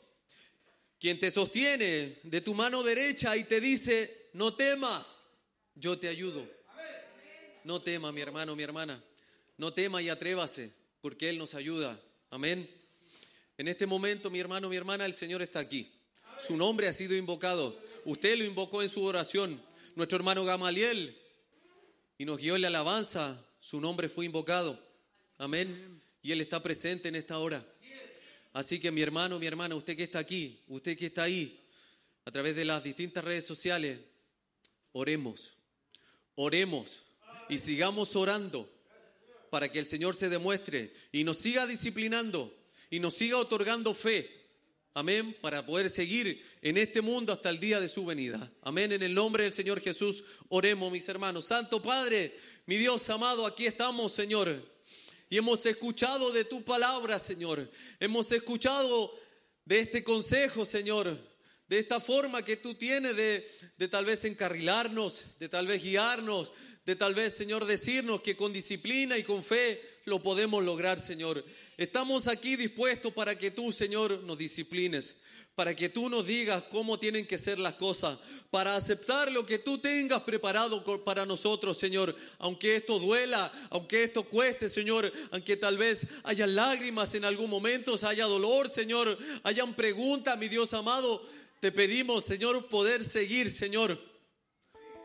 quien 1.07 1.21
te 1.21 1.31
sostiene 1.31 2.19
de 2.25 2.41
tu 2.41 2.53
mano 2.53 2.83
derecha 2.83 3.37
y 3.37 3.45
te 3.45 3.61
dice, 3.61 4.27
no 4.33 4.55
temas, 4.55 5.25
yo 5.77 5.97
te 5.97 6.09
ayudo. 6.09 6.45
No 7.63 7.81
tema, 7.81 8.11
mi 8.11 8.21
hermano, 8.21 8.57
mi 8.57 8.65
hermana. 8.65 9.01
No 9.57 9.73
tema 9.73 10.03
y 10.03 10.09
atrévase, 10.09 10.73
porque 11.01 11.29
Él 11.29 11.39
nos 11.39 11.55
ayuda. 11.55 11.97
Amén. 12.31 12.69
En 13.57 13.69
este 13.69 13.87
momento, 13.87 14.33
mi 14.33 14.41
hermano, 14.41 14.69
mi 14.69 14.75
hermana, 14.75 15.05
el 15.05 15.15
Señor 15.15 15.43
está 15.43 15.61
aquí. 15.61 15.93
Su 16.45 16.57
nombre 16.57 16.89
ha 16.89 16.93
sido 16.93 17.15
invocado. 17.15 17.81
Usted 18.05 18.37
lo 18.37 18.43
invocó 18.45 18.83
en 18.83 18.89
su 18.89 19.05
oración. 19.05 19.63
Nuestro 19.95 20.17
hermano 20.17 20.45
Gamaliel 20.45 21.17
y 22.19 22.25
nos 22.25 22.39
guió 22.39 22.59
la 22.59 22.67
alabanza, 22.67 23.41
su 23.61 23.81
nombre 23.81 24.09
fue 24.09 24.25
invocado. 24.25 24.77
Amén. 25.39 26.03
Y 26.21 26.33
Él 26.33 26.41
está 26.41 26.61
presente 26.65 27.07
en 27.07 27.15
esta 27.15 27.39
hora. 27.39 27.65
Así 28.57 28.81
que 28.81 28.91
mi 28.91 29.03
hermano, 29.03 29.39
mi 29.39 29.45
hermana, 29.45 29.75
usted 29.75 29.95
que 29.95 30.05
está 30.05 30.19
aquí, 30.19 30.63
usted 30.69 30.97
que 30.97 31.07
está 31.07 31.25
ahí, 31.25 31.63
a 32.25 32.31
través 32.31 32.57
de 32.57 32.65
las 32.65 32.83
distintas 32.83 33.23
redes 33.23 33.45
sociales, 33.45 33.99
oremos, 34.93 35.53
oremos 36.37 37.03
y 37.51 37.59
sigamos 37.59 38.17
orando 38.17 38.67
para 39.51 39.71
que 39.71 39.79
el 39.79 39.87
Señor 39.87 40.17
se 40.17 40.31
demuestre 40.31 40.91
y 41.13 41.23
nos 41.23 41.37
siga 41.37 41.67
disciplinando 41.67 42.51
y 42.89 42.99
nos 42.99 43.13
siga 43.13 43.37
otorgando 43.37 43.93
fe 43.93 44.35
Amén, 44.95 45.37
para 45.43 45.67
poder 45.67 45.91
seguir 45.91 46.43
en 46.63 46.79
este 46.79 47.03
mundo 47.03 47.35
hasta 47.35 47.51
el 47.51 47.61
día 47.61 47.79
de 47.79 47.89
su 47.89 48.07
venida. 48.07 48.51
Amén, 48.63 48.91
en 48.93 49.03
el 49.03 49.13
nombre 49.13 49.45
del 49.45 49.53
Señor 49.53 49.83
Jesús, 49.83 50.25
oremos 50.49 50.91
mis 50.91 51.07
hermanos. 51.11 51.45
Santo 51.45 51.83
Padre, 51.83 52.35
mi 52.65 52.79
Dios 52.79 53.11
amado, 53.11 53.45
aquí 53.45 53.67
estamos, 53.67 54.13
Señor. 54.13 54.76
Y 55.29 55.39
hemos 55.39 55.67
escuchado 55.67 56.33
de 56.33 56.45
tu 56.45 56.63
palabra, 56.63 57.19
Señor. 57.19 57.71
Hemos 57.99 58.31
escuchado 58.31 59.13
de 59.65 59.81
este 59.81 60.05
consejo, 60.05 60.65
Señor. 60.65 61.19
De 61.69 61.79
esta 61.81 61.99
forma 61.99 62.45
que 62.45 62.57
tú 62.57 62.75
tienes 62.75 63.17
de, 63.17 63.51
de 63.77 63.89
tal 63.89 64.05
vez 64.05 64.25
encarrilarnos, 64.25 65.25
de 65.41 65.49
tal 65.49 65.67
vez 65.67 65.83
guiarnos, 65.83 66.53
de 66.87 66.95
tal 66.95 67.15
vez, 67.15 67.35
Señor, 67.35 67.67
decirnos 67.67 68.23
que 68.23 68.37
con 68.37 68.53
disciplina 68.53 69.19
y 69.19 69.25
con 69.25 69.43
fe 69.43 69.83
lo 70.05 70.23
podemos 70.23 70.63
lograr, 70.63 71.01
Señor. 71.01 71.45
Estamos 71.77 72.29
aquí 72.29 72.55
dispuestos 72.55 73.13
para 73.13 73.37
que 73.37 73.51
tú, 73.51 73.73
Señor, 73.73 74.23
nos 74.23 74.39
disciplines, 74.39 75.17
para 75.57 75.75
que 75.75 75.89
tú 75.89 76.11
nos 76.11 76.27
digas 76.27 76.65
cómo 76.71 76.99
tienen 76.99 77.27
que 77.27 77.39
ser 77.39 77.59
las 77.59 77.73
cosas, 77.75 78.19
para 78.51 78.77
aceptar 78.77 79.33
lo 79.33 79.47
que 79.47 79.59
tú 79.59 79.79
tengas 79.79 80.23
preparado 80.23 80.85
para 81.03 81.25
nosotros, 81.25 81.79
Señor. 81.79 82.15
Aunque 82.39 82.77
esto 82.77 82.99
duela, 82.99 83.51
aunque 83.71 84.05
esto 84.05 84.25
cueste, 84.25 84.69
Señor, 84.69 85.11
aunque 85.31 85.57
tal 85.57 85.79
vez 85.79 86.07
haya 86.25 86.47
lágrimas 86.47 87.15
en 87.15 87.25
algún 87.25 87.49
momento, 87.49 87.99
haya 88.03 88.27
dolor, 88.27 88.71
Señor, 88.71 89.19
hayan 89.45 89.73
preguntas, 89.73 90.37
mi 90.37 90.49
Dios 90.49 90.75
amado, 90.75 91.27
te 91.59 91.73
pedimos, 91.73 92.27
Señor, 92.27 92.67
poder 92.67 93.03
seguir, 93.03 93.51
Señor, 93.51 93.99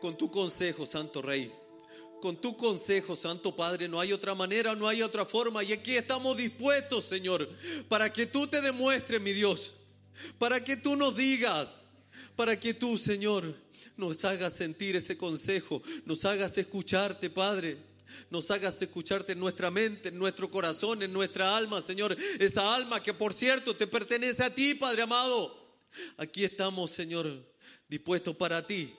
con 0.02 0.18
tu 0.18 0.30
consejo, 0.30 0.84
Santo 0.84 1.22
Rey 1.22 1.50
con 2.20 2.36
tu 2.36 2.56
consejo, 2.56 3.16
Santo 3.16 3.56
Padre. 3.56 3.88
No 3.88 3.98
hay 3.98 4.12
otra 4.12 4.32
manera, 4.36 4.76
no 4.76 4.86
hay 4.86 5.02
otra 5.02 5.24
forma. 5.24 5.64
Y 5.64 5.72
aquí 5.72 5.96
estamos 5.96 6.36
dispuestos, 6.36 7.04
Señor, 7.04 7.48
para 7.88 8.12
que 8.12 8.26
tú 8.26 8.46
te 8.46 8.60
demuestres, 8.60 9.20
mi 9.20 9.32
Dios, 9.32 9.72
para 10.38 10.62
que 10.62 10.76
tú 10.76 10.96
nos 10.96 11.16
digas, 11.16 11.80
para 12.36 12.58
que 12.58 12.74
tú, 12.74 12.98
Señor, 12.98 13.54
nos 13.96 14.24
hagas 14.24 14.54
sentir 14.54 14.96
ese 14.96 15.16
consejo, 15.16 15.82
nos 16.04 16.24
hagas 16.24 16.56
escucharte, 16.58 17.30
Padre. 17.30 17.92
Nos 18.30 18.50
hagas 18.50 18.80
escucharte 18.82 19.32
en 19.32 19.40
nuestra 19.40 19.70
mente, 19.70 20.10
en 20.10 20.18
nuestro 20.18 20.50
corazón, 20.50 21.02
en 21.02 21.14
nuestra 21.14 21.56
alma, 21.56 21.80
Señor. 21.80 22.14
Esa 22.38 22.74
alma 22.74 23.02
que, 23.02 23.14
por 23.14 23.32
cierto, 23.32 23.74
te 23.74 23.86
pertenece 23.86 24.44
a 24.44 24.54
ti, 24.54 24.74
Padre 24.74 25.02
amado. 25.02 25.78
Aquí 26.16 26.44
estamos, 26.44 26.90
Señor, 26.90 27.42
dispuestos 27.88 28.36
para 28.36 28.66
ti, 28.66 28.94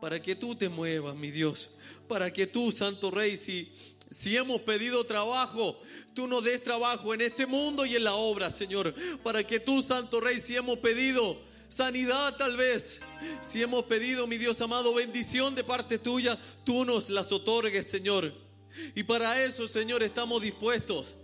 para 0.00 0.20
que 0.22 0.36
tú 0.36 0.54
te 0.54 0.68
muevas, 0.68 1.16
mi 1.16 1.30
Dios. 1.30 1.70
Para 2.08 2.32
que 2.32 2.46
tú, 2.46 2.70
Santo 2.72 3.10
Rey, 3.10 3.36
si 3.36 3.72
si 4.12 4.36
hemos 4.36 4.60
pedido 4.60 5.04
trabajo, 5.04 5.80
tú 6.14 6.26
nos 6.26 6.44
des 6.44 6.62
trabajo 6.62 7.14
en 7.14 7.22
este 7.22 7.46
mundo 7.46 7.86
y 7.86 7.96
en 7.96 8.04
la 8.04 8.14
obra, 8.14 8.50
Señor. 8.50 8.94
Para 9.22 9.44
que 9.46 9.60
tú, 9.60 9.82
Santo 9.82 10.20
Rey, 10.20 10.40
si 10.40 10.56
hemos 10.56 10.78
pedido 10.78 11.40
sanidad 11.68 12.36
tal 12.36 12.56
vez, 12.56 13.00
si 13.40 13.62
hemos 13.62 13.84
pedido, 13.84 14.26
mi 14.26 14.36
Dios 14.36 14.60
amado, 14.60 14.92
bendición 14.92 15.54
de 15.54 15.64
parte 15.64 15.98
tuya, 15.98 16.38
tú 16.64 16.84
nos 16.84 17.08
las 17.08 17.32
otorgues, 17.32 17.86
Señor. 17.88 18.32
Y 18.94 19.02
para 19.02 19.42
eso, 19.42 19.66
Señor, 19.66 20.02
estamos 20.02 20.42
dispuestos 20.42 21.14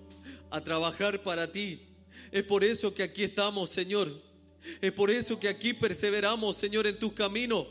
a 0.51 0.61
trabajar 0.61 1.23
para 1.23 1.51
ti. 1.53 1.81
Es 2.31 2.45
por 2.45 2.65
eso 2.65 2.95
que 2.95 3.03
aquí 3.03 3.25
estamos, 3.25 3.71
Señor. 3.71 4.11
Es 4.81 4.93
por 4.93 5.11
eso 5.11 5.39
que 5.39 5.49
aquí 5.49 5.73
perseveramos, 5.75 6.57
Señor, 6.57 6.87
en 6.87 6.99
tus 6.99 7.13
caminos, 7.13 7.67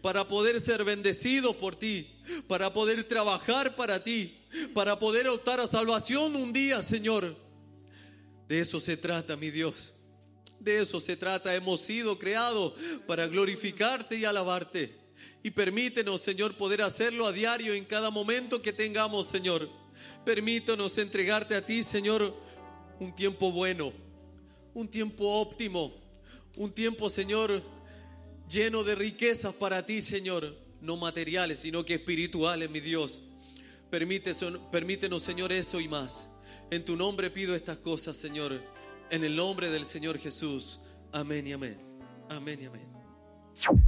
para 0.00 0.26
poder 0.26 0.60
ser 0.60 0.84
bendecidos 0.84 1.56
por 1.56 1.76
ti, 1.76 2.20
para 2.46 2.72
poder 2.72 3.04
trabajar 3.04 3.76
para 3.76 4.02
ti, 4.02 4.37
para 4.74 4.98
poder 4.98 5.28
optar 5.28 5.60
a 5.60 5.66
salvación 5.66 6.36
un 6.36 6.52
día, 6.52 6.82
Señor. 6.82 7.36
De 8.48 8.60
eso 8.60 8.80
se 8.80 8.96
trata, 8.96 9.36
mi 9.36 9.50
Dios. 9.50 9.92
De 10.58 10.80
eso 10.80 11.00
se 11.00 11.16
trata. 11.16 11.54
Hemos 11.54 11.80
sido 11.80 12.18
creados 12.18 12.72
para 13.06 13.26
glorificarte 13.26 14.16
y 14.16 14.24
alabarte. 14.24 14.96
Y 15.42 15.50
permítenos, 15.50 16.22
Señor, 16.22 16.54
poder 16.54 16.82
hacerlo 16.82 17.26
a 17.26 17.32
diario 17.32 17.74
en 17.74 17.84
cada 17.84 18.10
momento 18.10 18.62
que 18.62 18.72
tengamos, 18.72 19.28
Señor. 19.28 19.68
Permítanos 20.24 20.98
entregarte 20.98 21.54
a 21.54 21.64
ti, 21.64 21.82
Señor, 21.82 22.34
un 22.98 23.14
tiempo 23.14 23.52
bueno, 23.52 23.92
un 24.74 24.88
tiempo 24.88 25.24
óptimo, 25.40 25.94
un 26.56 26.72
tiempo, 26.72 27.08
Señor, 27.08 27.62
lleno 28.48 28.82
de 28.82 28.94
riquezas 28.94 29.54
para 29.54 29.84
ti, 29.86 30.02
Señor. 30.02 30.56
No 30.80 30.96
materiales, 30.96 31.60
sino 31.60 31.84
que 31.84 31.94
espirituales, 31.94 32.70
mi 32.70 32.80
Dios. 32.80 33.20
Permítenos, 33.90 35.22
Señor, 35.22 35.52
eso 35.52 35.80
y 35.80 35.88
más. 35.88 36.28
En 36.70 36.84
tu 36.84 36.96
nombre 36.96 37.30
pido 37.30 37.54
estas 37.54 37.78
cosas, 37.78 38.16
Señor. 38.16 38.60
En 39.10 39.24
el 39.24 39.34
nombre 39.34 39.70
del 39.70 39.86
Señor 39.86 40.18
Jesús. 40.18 40.80
Amén 41.12 41.46
y 41.46 41.52
amén. 41.52 41.78
Amén 42.28 42.58
y 42.62 42.66
amén. 42.66 42.86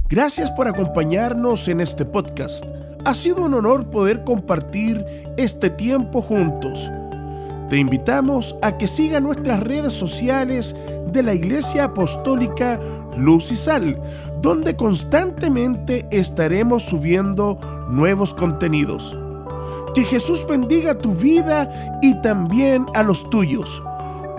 Gracias 0.09 0.51
por 0.51 0.67
acompañarnos 0.67 1.67
en 1.67 1.81
este 1.81 2.05
podcast. 2.05 2.65
Ha 3.05 3.13
sido 3.13 3.43
un 3.43 3.53
honor 3.53 3.89
poder 3.89 4.23
compartir 4.23 5.05
este 5.37 5.69
tiempo 5.69 6.21
juntos. 6.21 6.89
Te 7.69 7.77
invitamos 7.77 8.55
a 8.61 8.77
que 8.77 8.87
siga 8.87 9.19
nuestras 9.19 9.61
redes 9.61 9.93
sociales 9.93 10.75
de 11.07 11.23
la 11.23 11.33
Iglesia 11.33 11.85
Apostólica 11.85 12.79
Luz 13.15 13.51
y 13.51 13.55
Sal, 13.55 14.01
donde 14.41 14.75
constantemente 14.75 16.05
estaremos 16.11 16.83
subiendo 16.83 17.59
nuevos 17.89 18.33
contenidos. 18.33 19.15
Que 19.93 20.03
Jesús 20.03 20.45
bendiga 20.47 20.97
tu 20.97 21.13
vida 21.13 21.99
y 22.01 22.19
también 22.21 22.85
a 22.93 23.03
los 23.03 23.29
tuyos. 23.29 23.83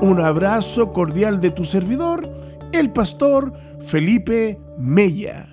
Un 0.01 0.21
abrazo 0.21 0.93
cordial 0.93 1.41
de 1.41 1.51
tu 1.51 1.65
servidor, 1.65 2.29
el 2.73 2.91
pastor 2.91 3.53
Felipe 3.81 4.59
Mella. 4.79 5.52